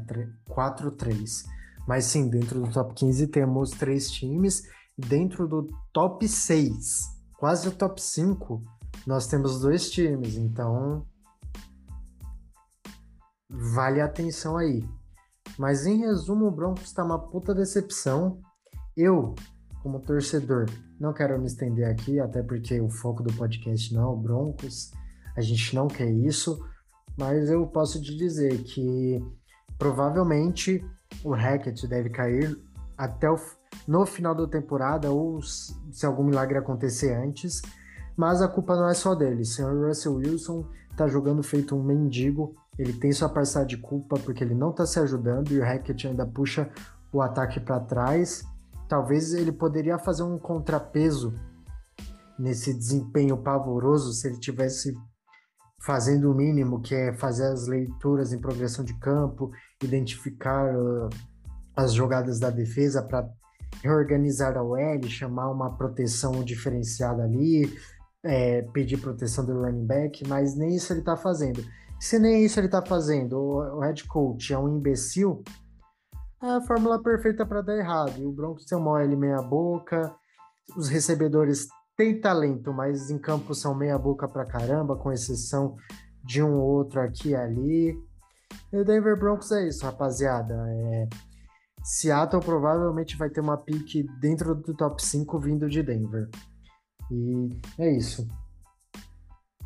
4-3. 0.48 1.44
Mas 1.86 2.06
sim, 2.06 2.28
dentro 2.28 2.60
do 2.60 2.72
top 2.72 2.94
15 2.94 3.28
temos 3.28 3.70
três 3.70 4.10
times. 4.10 4.64
Dentro 4.98 5.46
do 5.46 5.66
top 5.92 6.26
6, 6.26 7.02
quase 7.38 7.68
o 7.68 7.72
top 7.72 8.00
5, 8.00 8.62
nós 9.06 9.26
temos 9.26 9.60
dois 9.60 9.90
times, 9.90 10.36
então 10.36 11.06
vale 13.48 14.00
a 14.00 14.06
atenção 14.06 14.56
aí. 14.56 14.82
Mas 15.58 15.86
em 15.86 15.98
resumo, 15.98 16.46
o 16.46 16.50
Broncos 16.50 16.84
está 16.84 17.04
uma 17.04 17.18
puta 17.18 17.54
decepção. 17.54 18.40
Eu, 18.96 19.34
como 19.82 20.00
torcedor, 20.00 20.66
não 20.98 21.12
quero 21.12 21.38
me 21.38 21.46
estender 21.46 21.88
aqui, 21.88 22.18
até 22.18 22.42
porque 22.42 22.80
o 22.80 22.88
foco 22.88 23.22
do 23.22 23.32
podcast 23.34 23.94
não 23.94 24.02
é 24.02 24.06
o 24.06 24.16
Broncos. 24.16 24.90
A 25.36 25.40
gente 25.40 25.74
não 25.74 25.88
quer 25.88 26.10
isso, 26.10 26.58
mas 27.18 27.50
eu 27.50 27.66
posso 27.66 28.00
te 28.00 28.16
dizer 28.16 28.62
que 28.64 29.22
provavelmente 29.78 30.84
o 31.22 31.34
Hackett 31.34 31.86
deve 31.86 32.10
cair 32.10 32.58
até 32.96 33.30
o, 33.30 33.36
no 33.86 34.04
final 34.04 34.34
da 34.34 34.46
temporada 34.46 35.10
ou 35.10 35.40
se 35.42 36.04
algum 36.04 36.24
milagre 36.24 36.58
acontecer 36.58 37.14
antes. 37.14 37.62
Mas 38.16 38.40
a 38.40 38.48
culpa 38.48 38.74
não 38.74 38.88
é 38.88 38.94
só 38.94 39.14
dele. 39.14 39.42
O 39.42 39.46
senhor 39.46 39.86
Russell 39.86 40.14
Wilson 40.14 40.66
tá 40.96 41.06
jogando 41.06 41.42
feito 41.42 41.76
um 41.76 41.82
mendigo. 41.82 42.54
Ele 42.78 42.92
tem 42.92 43.12
sua 43.12 43.28
parcela 43.28 43.66
de 43.66 43.76
culpa 43.76 44.18
porque 44.18 44.42
ele 44.42 44.54
não 44.54 44.72
tá 44.72 44.86
se 44.86 44.98
ajudando 44.98 45.52
e 45.52 45.58
o 45.58 45.62
Hackett 45.62 46.08
ainda 46.08 46.26
puxa 46.26 46.70
o 47.12 47.20
ataque 47.20 47.60
para 47.60 47.80
trás. 47.80 48.44
Talvez 48.88 49.34
ele 49.34 49.52
poderia 49.52 49.98
fazer 49.98 50.22
um 50.22 50.38
contrapeso 50.38 51.34
nesse 52.38 52.72
desempenho 52.74 53.36
pavoroso 53.36 54.12
se 54.12 54.28
ele 54.28 54.38
tivesse 54.38 54.94
fazendo 55.80 56.30
o 56.30 56.34
mínimo, 56.34 56.80
que 56.80 56.94
é 56.94 57.12
fazer 57.12 57.46
as 57.46 57.66
leituras 57.66 58.32
em 58.32 58.40
progressão 58.40 58.84
de 58.84 58.94
campo, 58.94 59.50
identificar 59.82 60.74
uh, 60.74 61.08
as 61.76 61.92
jogadas 61.92 62.40
da 62.40 62.50
defesa 62.50 63.02
para 63.02 63.28
reorganizar 63.82 64.56
a 64.56 64.62
OL, 64.62 65.02
chamar 65.08 65.50
uma 65.50 65.76
proteção 65.76 66.42
diferenciada 66.42 67.22
ali, 67.22 67.72
é, 68.24 68.62
pedir 68.72 68.98
proteção 68.98 69.44
do 69.44 69.60
running 69.60 69.86
back, 69.86 70.26
mas 70.28 70.56
nem 70.56 70.74
isso 70.74 70.92
ele 70.92 71.00
está 71.00 71.16
fazendo. 71.16 71.64
Se 72.00 72.18
nem 72.18 72.44
isso 72.44 72.58
ele 72.60 72.66
está 72.66 72.84
fazendo, 72.84 73.38
o, 73.38 73.78
o 73.78 73.80
head 73.80 74.04
coach 74.04 74.52
é 74.52 74.58
um 74.58 74.68
imbecil, 74.68 75.42
é 76.42 76.46
a 76.56 76.60
fórmula 76.60 77.02
perfeita 77.02 77.46
para 77.46 77.62
dar 77.62 77.76
errado. 77.76 78.18
E 78.18 78.26
o 78.26 78.32
Broncos 78.32 78.64
tem 78.66 78.76
uma 78.76 78.92
OL 78.92 79.16
meia 79.16 79.40
boca, 79.40 80.14
os 80.76 80.88
recebedores 80.88 81.68
têm 81.96 82.20
talento, 82.20 82.72
mas 82.72 83.10
em 83.10 83.18
campo 83.18 83.54
são 83.54 83.74
meia 83.74 83.98
boca 83.98 84.28
para 84.28 84.44
caramba, 84.44 84.96
com 84.96 85.12
exceção 85.12 85.74
de 86.22 86.42
um 86.42 86.58
ou 86.58 86.68
outro 86.68 87.00
aqui 87.00 87.30
e 87.30 87.34
ali. 87.34 87.94
E 88.72 88.76
o 88.76 88.84
Denver 88.84 89.18
Broncos 89.18 89.50
é 89.52 89.66
isso, 89.68 89.84
rapaziada. 89.84 90.54
É... 90.68 91.08
Seattle 91.86 92.42
provavelmente 92.42 93.16
vai 93.16 93.30
ter 93.30 93.40
uma 93.40 93.56
pique 93.56 94.02
dentro 94.18 94.56
do 94.56 94.74
top 94.74 95.00
5 95.00 95.38
vindo 95.38 95.68
de 95.68 95.84
Denver. 95.84 96.28
E 97.08 97.48
é 97.78 97.96
isso. 97.96 98.26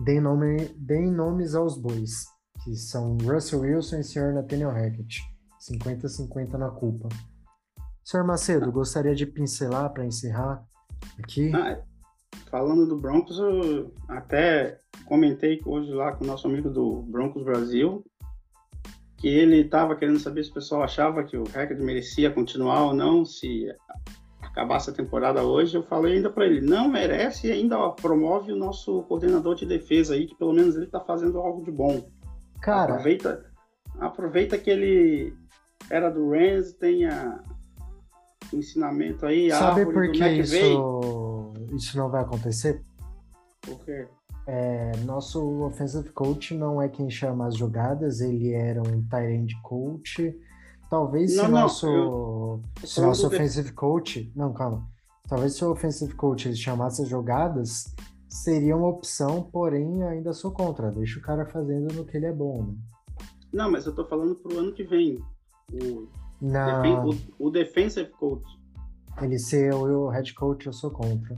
Deem, 0.05 0.21
nome, 0.21 0.69
deem 0.77 1.11
nomes 1.11 1.55
aos 1.55 1.79
bois, 1.79 2.27
que 2.63 2.77
são 2.77 3.17
Russell 3.17 3.61
Wilson 3.61 4.01
e 4.01 4.05
Sr. 4.05 4.35
Nathaniel 4.35 4.71
Hackett. 4.71 5.23
50-50 5.73 6.59
na 6.59 6.69
culpa. 6.69 7.09
Sr. 8.05 8.23
Macedo, 8.23 8.71
gostaria 8.71 9.15
de 9.15 9.25
pincelar 9.25 9.91
para 9.91 10.05
encerrar 10.05 10.63
aqui? 11.19 11.51
Ah, 11.55 11.83
falando 12.51 12.87
do 12.87 13.01
Broncos, 13.01 13.39
eu 13.39 13.95
até 14.07 14.79
comentei 15.07 15.59
hoje 15.65 15.91
lá 15.93 16.13
com 16.13 16.25
o 16.25 16.27
nosso 16.27 16.47
amigo 16.47 16.69
do 16.69 17.01
Broncos 17.01 17.43
Brasil 17.43 18.05
que 19.21 19.29
ele 19.29 19.61
estava 19.61 19.95
querendo 19.95 20.19
saber 20.19 20.43
se 20.43 20.51
o 20.51 20.55
pessoal 20.55 20.83
achava 20.83 21.23
que 21.23 21.37
o 21.37 21.45
Hackett 21.45 21.81
merecia 21.83 22.31
continuar 22.31 22.87
ou 22.87 22.95
não, 22.95 23.23
se 23.23 23.67
acabasse 24.41 24.89
a 24.89 24.95
temporada 24.95 25.43
hoje, 25.43 25.77
eu 25.77 25.83
falei 25.83 26.17
ainda 26.17 26.31
para 26.31 26.47
ele, 26.47 26.63
não 26.63 26.89
merece 26.89 27.49
e 27.49 27.53
ainda 27.53 27.77
promove 27.91 28.51
o 28.51 28.57
nosso 28.57 29.03
coordenador 29.03 29.55
de 29.55 29.67
defesa 29.67 30.15
aí, 30.15 30.27
que 30.27 30.35
pelo 30.35 30.55
menos 30.55 30.75
ele 30.75 30.87
está 30.87 31.01
fazendo 31.01 31.39
algo 31.39 31.63
de 31.63 31.71
bom. 31.71 32.03
Cara, 32.63 32.95
aproveita, 32.95 33.45
aproveita 33.99 34.57
que 34.57 34.71
ele 34.71 35.35
era 35.91 36.09
do 36.09 36.31
Rams, 36.31 36.73
tenha 36.73 37.45
ensinamento 38.51 39.27
aí. 39.27 39.51
Sabe 39.51 39.85
por 39.85 40.11
que 40.11 40.27
isso, 40.27 41.53
isso 41.75 41.99
não 41.99 42.11
vai 42.11 42.23
acontecer? 42.23 42.83
Por 43.61 43.85
quê? 43.85 44.09
É, 44.53 44.93
nosso 45.05 45.41
offensive 45.63 46.11
coach 46.11 46.55
não 46.55 46.83
é 46.83 46.89
quem 46.89 47.09
chama 47.09 47.47
as 47.47 47.57
jogadas, 47.57 48.21
ele 48.21 48.53
era 48.53 48.81
um 48.83 49.03
tight 49.09 49.33
end 49.33 49.63
coach 49.63 50.37
Talvez 50.91 51.37
não, 51.37 51.45
se 51.45 51.51
não, 51.51 51.61
nosso, 51.61 51.87
eu, 51.87 52.63
se 52.85 53.01
nosso 53.01 53.29
offensive 53.29 53.73
coach. 53.73 54.31
Não, 54.35 54.53
calma. 54.53 54.85
Talvez 55.29 55.55
se 55.55 55.65
o 55.65 55.71
offensive 55.71 56.13
coach 56.15 56.49
ele 56.49 56.57
chamasse 56.57 57.01
as 57.01 57.09
jogadas, 57.09 57.95
seria 58.29 58.77
uma 58.77 58.89
opção, 58.89 59.41
porém 59.41 60.03
ainda 60.03 60.33
sou 60.33 60.51
contra. 60.51 60.91
Deixa 60.91 61.21
o 61.21 61.23
cara 61.23 61.47
fazendo 61.47 61.95
no 61.95 62.05
que 62.05 62.17
ele 62.17 62.27
é 62.27 62.33
bom, 62.33 62.65
né? 62.65 62.75
Não, 63.53 63.71
mas 63.71 63.87
eu 63.87 63.95
tô 63.95 64.05
falando 64.05 64.35
pro 64.35 64.59
ano 64.59 64.73
que 64.73 64.83
vem. 64.83 65.23
O, 65.73 66.09
não. 66.43 66.83
Defen 66.83 67.21
o, 67.39 67.47
o 67.47 67.51
defensive 67.53 68.11
coach. 68.11 68.45
Ele 69.23 69.39
ser 69.39 69.73
o 69.73 70.09
head 70.09 70.35
coach, 70.35 70.67
eu 70.67 70.73
sou 70.73 70.91
contra. 70.91 71.37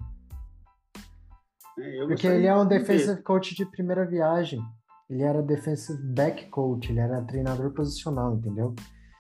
É, 1.79 2.07
Porque 2.07 2.27
ele 2.27 2.47
é 2.47 2.57
um 2.57 2.67
defensive 2.67 3.15
ver. 3.15 3.23
coach 3.23 3.55
de 3.55 3.65
primeira 3.65 4.05
viagem. 4.05 4.61
Ele 5.09 5.23
era 5.23 5.43
defensive 5.43 6.01
back 6.03 6.49
coach, 6.49 6.91
ele 6.91 7.01
era 7.01 7.23
treinador 7.23 7.73
posicional, 7.73 8.35
entendeu? 8.35 8.75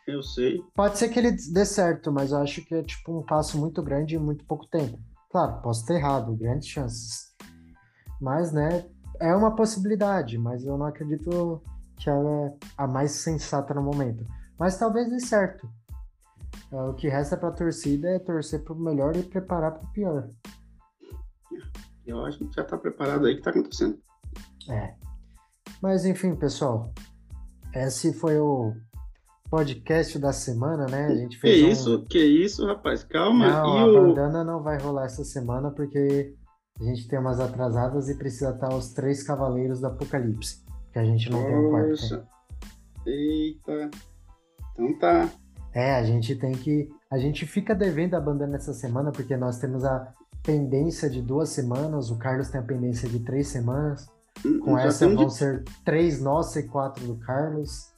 Eu 0.07 0.23
sei. 0.23 0.61
Pode 0.75 0.99
ser 0.99 1.09
que 1.09 1.19
ele 1.19 1.33
dê 1.53 1.65
certo, 1.65 2.11
mas 2.11 2.33
eu 2.33 2.39
acho 2.39 2.65
que 2.65 2.75
é 2.75 2.83
tipo 2.83 3.19
um 3.19 3.23
passo 3.23 3.59
muito 3.59 3.83
grande 3.83 4.17
em 4.17 4.19
muito 4.19 4.45
pouco 4.45 4.67
tempo. 4.67 4.99
Claro, 5.31 5.63
posso 5.63 5.87
ter 5.87 5.95
errado, 5.95 6.35
grandes 6.37 6.69
chances. 6.69 7.33
Mas, 8.21 8.53
né, 8.53 8.85
é 9.21 9.35
uma 9.35 9.55
possibilidade, 9.55 10.37
mas 10.39 10.65
eu 10.65 10.77
não 10.77 10.87
acredito 10.87 11.63
que 11.97 12.11
ela 12.11 12.47
é 12.47 12.55
a 12.77 12.87
mais 12.87 13.13
sensata 13.13 13.73
no 13.73 13.83
momento. 13.83 14.27
Mas 14.59 14.77
talvez 14.77 15.09
dê 15.09 15.21
certo. 15.21 15.69
É, 16.73 16.83
o 16.83 16.95
que 16.95 17.09
resta 17.09 17.37
para 17.37 17.51
a 17.51 17.53
torcida 17.53 18.09
é 18.09 18.19
torcer 18.19 18.65
para 18.65 18.73
o 18.73 18.79
melhor 18.79 19.15
e 19.17 19.23
preparar 19.23 19.73
para 19.73 19.85
o 19.85 19.93
pior. 19.93 20.29
Eu 22.07 22.25
acho 22.25 22.39
que 22.39 22.55
já 22.55 22.63
está 22.63 22.77
preparado 22.77 23.27
aí 23.27 23.35
que 23.35 23.41
está 23.41 23.51
acontecendo. 23.51 23.99
É. 24.69 24.95
Mas 25.81 26.05
enfim, 26.05 26.35
pessoal, 26.35 26.93
Esse 27.75 28.13
foi 28.13 28.39
o 28.39 28.75
podcast 29.51 30.19
da 30.19 30.33
semana, 30.33 30.87
né? 30.87 31.07
A 31.07 31.15
gente 31.15 31.39
fez 31.39 31.61
que 31.61 31.65
um... 31.65 31.69
isso, 31.69 32.07
que 32.07 32.19
isso, 32.19 32.67
rapaz, 32.67 33.05
calma. 33.05 33.49
Não, 33.49 33.77
e 33.77 33.79
a 33.81 33.87
o... 33.87 33.93
bandana 33.93 34.45
não 34.45 34.63
vai 34.63 34.79
rolar 34.79 35.05
essa 35.05 35.25
semana 35.25 35.71
porque 35.71 36.35
a 36.81 36.85
gente 36.85 37.07
tem 37.07 37.19
umas 37.19 37.39
atrasadas 37.39 38.09
e 38.09 38.17
precisa 38.17 38.51
estar 38.51 38.75
os 38.75 38.93
três 38.93 39.23
cavaleiros 39.23 39.81
do 39.81 39.87
Apocalipse, 39.87 40.65
que 40.93 40.99
a 40.99 41.05
gente 41.05 41.31
não 41.31 41.39
Poxa. 41.39 41.49
tem 41.49 41.59
um 41.59 41.71
quarto. 41.71 42.15
Né? 42.15 42.27
Eita. 43.07 43.91
Então 44.73 44.99
tá. 44.99 45.29
É, 45.75 45.97
a 45.97 46.03
gente 46.03 46.35
tem 46.37 46.53
que. 46.53 46.89
A 47.11 47.19
gente 47.19 47.47
fica 47.47 47.75
devendo 47.75 48.15
a 48.15 48.21
bandana 48.21 48.57
essa 48.57 48.73
semana 48.73 49.13
porque 49.13 49.37
nós 49.37 49.59
temos 49.59 49.85
a 49.85 50.15
pendência 50.43 51.09
de 51.09 51.23
duas 51.23 51.51
semanas, 51.51 52.11
o 52.11 52.19
Carlos 52.19 52.49
tem 52.49 52.61
a 52.61 52.65
pendência 52.65 53.09
de 53.09 53.21
três 53.21 53.49
semanas. 53.49 54.09
Hum, 54.45 54.61
Com 54.61 54.77
Já 54.77 54.87
essa 54.87 55.09
vão 55.09 55.27
de... 55.27 55.35
ser 55.35 55.65
três 55.85 56.21
nossas 56.21 56.65
e 56.65 56.69
quatro 56.69 57.07
do 57.07 57.17
Carlos. 57.19 57.93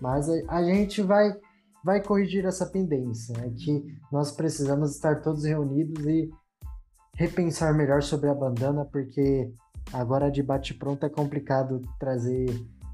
Mas 0.00 0.28
a, 0.28 0.34
a 0.48 0.62
gente 0.62 1.02
vai, 1.02 1.34
vai 1.84 2.02
corrigir 2.02 2.44
essa 2.44 2.66
pendência. 2.66 3.34
É 3.38 3.50
que 3.50 3.84
nós 4.12 4.30
precisamos 4.30 4.94
estar 4.94 5.20
todos 5.20 5.44
reunidos 5.44 6.04
e 6.06 6.30
repensar 7.14 7.74
melhor 7.74 8.02
sobre 8.02 8.30
a 8.30 8.34
bandana, 8.34 8.84
porque 8.84 9.52
agora 9.92 10.30
de 10.30 10.42
bate-pronto 10.42 11.04
é 11.04 11.10
complicado 11.10 11.82
trazer 11.98 12.46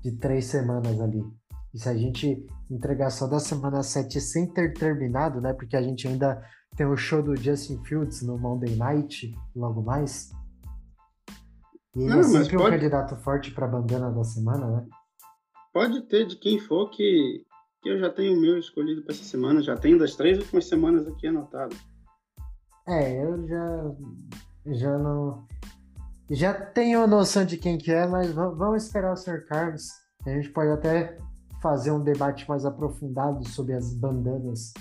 de 0.03 0.13
três 0.13 0.47
semanas 0.47 1.01
ali. 1.01 1.23
E 1.75 1.79
se 1.79 1.89
a 1.89 1.95
gente 1.95 2.47
entregar 2.71 3.11
só 3.11 3.27
da 3.27 3.41
semana 3.41 3.83
7 3.83 4.21
sem 4.21 4.47
ter 4.47 4.73
terminado, 4.73 5.41
né? 5.41 5.53
Porque 5.53 5.77
a 5.77 5.83
gente 5.83 6.07
ainda 6.07 6.41
tem 6.77 6.87
o 6.87 6.97
show 6.97 7.23
do 7.23 7.37
Justin 7.37 7.83
Fields 7.85 8.23
no 8.23 8.39
Monday 8.39 8.75
Night, 8.77 9.35
logo 9.55 9.83
mais. 9.83 10.33
E 11.95 12.01
ele 12.01 12.09
Não, 12.09 12.21
é 12.21 12.23
sempre 12.25 12.57
pode... 12.57 12.69
um 12.69 12.71
candidato 12.71 13.17
forte 13.17 13.51
para 13.53 13.67
a 13.67 13.69
bandana 13.69 14.11
da 14.11 14.25
semana, 14.25 14.67
né? 14.67 14.87
Pode 15.73 16.03
ter 16.03 16.27
de 16.27 16.37
quem 16.37 16.59
for 16.59 16.91
que, 16.91 17.45
que 17.83 17.89
eu 17.89 17.99
já 17.99 18.11
tenho 18.11 18.37
o 18.37 18.41
meu 18.41 18.59
escolhido 18.59 19.03
para 19.03 19.15
essa 19.15 19.25
semana, 19.25 19.63
já 19.63 19.77
tenho 19.77 19.99
das 19.99 20.15
três 20.15 20.39
últimas 20.39 20.69
semanas 20.69 21.07
aqui 21.07 21.27
anotado. 21.27 21.77
É, 22.87 23.25
eu 23.25 23.47
já 23.47 23.95
já 24.67 24.99
não 24.99 25.47
já 26.31 26.55
tenho 26.55 27.07
noção 27.07 27.45
de 27.45 27.57
quem 27.59 27.77
que 27.77 27.93
é, 27.93 28.07
mas 28.07 28.33
vamos 28.33 28.85
esperar 28.85 29.13
o 29.13 29.17
Sr. 29.17 29.47
Carlos. 29.47 29.89
A 30.27 30.31
gente 30.31 30.51
pode 30.51 30.71
até 30.71 31.19
fazer 31.61 31.91
um 31.91 32.03
debate 32.03 32.49
mais 32.49 32.65
aprofundado 32.65 33.47
sobre 33.49 33.75
as 33.75 33.95
bandanas, 33.95 34.73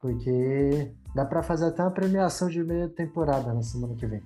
porque 0.00 0.94
dá 1.14 1.24
para 1.24 1.42
fazer 1.42 1.66
até 1.66 1.82
uma 1.82 1.90
premiação 1.90 2.48
de 2.48 2.62
meia 2.64 2.88
temporada 2.88 3.52
na 3.52 3.62
semana 3.62 3.94
que 3.94 4.06
vem. 4.06 4.22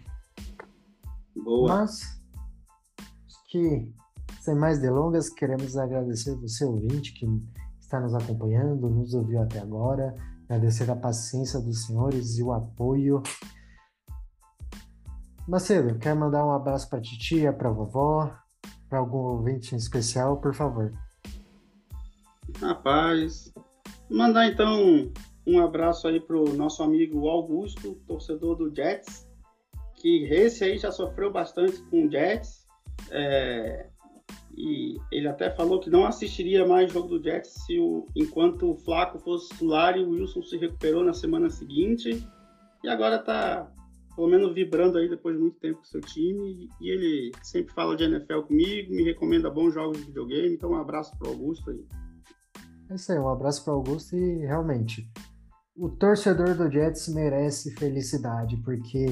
Boa. 1.37 1.69
Mas 1.69 2.23
que 3.49 3.93
sem 4.41 4.55
mais 4.55 4.79
delongas, 4.79 5.31
queremos 5.31 5.77
agradecer 5.77 6.35
você, 6.37 6.65
ouvinte, 6.65 7.15
que 7.15 7.27
está 7.81 7.99
nos 7.99 8.15
acompanhando, 8.15 8.91
nos 8.91 9.15
ouviu 9.15 9.41
até 9.41 9.59
agora. 9.59 10.15
Agradecer 10.45 10.91
a 10.91 10.97
paciência 10.97 11.59
dos 11.61 11.87
senhores 11.87 12.37
e 12.37 12.43
o 12.43 12.53
apoio. 12.53 13.23
Macedo, 15.49 15.99
quer 15.99 16.15
mandar 16.15 16.45
um 16.45 16.51
abraço 16.51 16.91
para 16.91 17.01
titia, 17.01 17.53
para 17.53 17.71
vovó, 17.71 18.35
para 18.89 18.99
algum 18.99 19.19
ouvinte 19.19 19.75
em 19.75 19.79
especial, 19.79 20.39
por 20.39 20.55
favor? 20.55 20.93
Rapaz, 22.61 23.53
mandar 24.11 24.47
então 24.47 25.11
um 25.47 25.61
abraço 25.61 26.09
aí 26.09 26.21
pro 26.21 26.55
nosso 26.55 26.83
amigo 26.83 27.29
Augusto, 27.29 27.95
torcedor 28.07 28.57
do 28.57 28.75
Jets, 28.75 29.29
que 29.97 30.25
esse 30.25 30.65
aí 30.65 30.79
já 30.79 30.91
sofreu 30.91 31.31
bastante 31.31 31.83
com 31.91 32.07
o 32.07 32.11
Jets. 32.11 32.65
É, 33.11 33.89
e 34.57 34.97
ele 35.11 35.29
até 35.29 35.51
falou 35.51 35.81
que 35.81 35.91
não 35.91 36.07
assistiria 36.07 36.67
mais 36.67 36.93
jogo 36.93 37.09
do 37.09 37.23
Jets 37.23 37.65
se 37.67 37.79
o, 37.79 38.07
enquanto 38.15 38.71
o 38.71 38.77
Flaco 38.77 39.19
fosse 39.19 39.49
titular 39.51 39.97
e 39.97 40.05
o 40.05 40.11
Wilson 40.11 40.43
se 40.43 40.57
recuperou 40.57 41.05
na 41.05 41.13
semana 41.13 41.51
seguinte. 41.51 42.27
E 42.83 42.89
agora 42.89 43.19
tá, 43.19 43.71
pelo 44.15 44.29
menos, 44.29 44.55
vibrando 44.55 44.97
aí 44.97 45.09
depois 45.09 45.35
de 45.35 45.43
muito 45.43 45.59
tempo 45.59 45.79
com 45.79 45.85
seu 45.85 46.01
time. 46.01 46.69
E 46.81 46.91
ele 46.91 47.33
sempre 47.43 47.75
fala 47.75 47.97
de 47.97 48.05
NFL 48.05 48.43
comigo, 48.43 48.95
me 48.95 49.03
recomenda 49.03 49.51
bons 49.51 49.75
jogos 49.75 49.99
de 49.99 50.05
videogame. 50.05 50.55
Então, 50.55 50.71
um 50.71 50.77
abraço 50.77 51.17
pro 51.19 51.29
Augusto 51.29 51.71
aí. 51.71 51.85
É 52.91 52.95
isso 52.95 53.13
aí, 53.13 53.19
um 53.19 53.29
abraço 53.29 53.65
pro 53.65 53.75
Augusto 53.75 54.17
e 54.17 54.47
realmente. 54.47 55.09
O 55.77 55.89
torcedor 55.89 56.55
do 56.55 56.71
Jets 56.71 57.09
merece 57.09 57.75
felicidade, 57.75 58.57
porque 58.59 59.07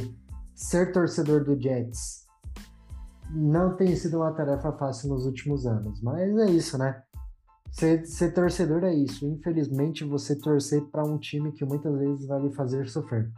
ser 0.55 0.93
torcedor 0.93 1.43
do 1.43 1.61
Jets 1.61 2.25
não 3.31 3.75
tem 3.75 3.97
sido 3.97 4.19
uma 4.19 4.33
tarefa 4.33 4.71
fácil 4.73 5.09
nos 5.09 5.27
últimos 5.27 5.67
anos, 5.67 6.01
mas 6.01 6.37
é 6.39 6.47
isso, 6.51 6.79
né? 6.79 7.03
Ser, 7.73 8.07
ser 8.07 8.33
torcedor 8.33 8.85
é 8.85 8.95
isso. 8.95 9.27
Infelizmente, 9.27 10.05
você 10.05 10.39
torcer 10.39 10.83
para 10.85 11.05
um 11.05 11.19
time 11.19 11.51
que 11.51 11.65
muitas 11.65 11.99
vezes 11.99 12.27
vai 12.27 12.41
lhe 12.41 12.55
fazer 12.55 12.89
sofrer. 12.89 13.29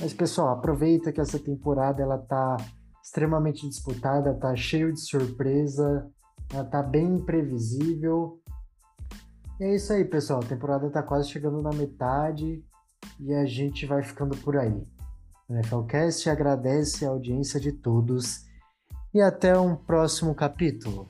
Mas, 0.00 0.14
pessoal, 0.14 0.50
aproveita 0.50 1.10
que 1.10 1.20
essa 1.20 1.38
temporada 1.38 2.00
ela 2.00 2.18
tá 2.18 2.58
extremamente 3.02 3.68
disputada, 3.68 4.34
tá 4.34 4.54
cheio 4.54 4.92
de 4.92 5.00
surpresa, 5.00 6.08
ela 6.52 6.64
tá 6.64 6.80
bem 6.80 7.16
imprevisível. 7.16 8.39
É 9.60 9.74
isso 9.74 9.92
aí, 9.92 10.06
pessoal. 10.06 10.40
A 10.40 10.46
temporada 10.46 10.88
tá 10.88 11.02
quase 11.02 11.28
chegando 11.28 11.60
na 11.60 11.70
metade 11.70 12.64
e 13.18 13.34
a 13.34 13.44
gente 13.44 13.84
vai 13.84 14.02
ficando 14.02 14.34
por 14.38 14.56
aí. 14.56 14.86
O 15.46 15.52
NFLcast 15.52 16.30
agradece 16.30 17.04
a 17.04 17.10
audiência 17.10 17.60
de 17.60 17.70
todos 17.70 18.46
e 19.12 19.20
até 19.20 19.58
um 19.58 19.76
próximo 19.76 20.34
capítulo. 20.34 21.09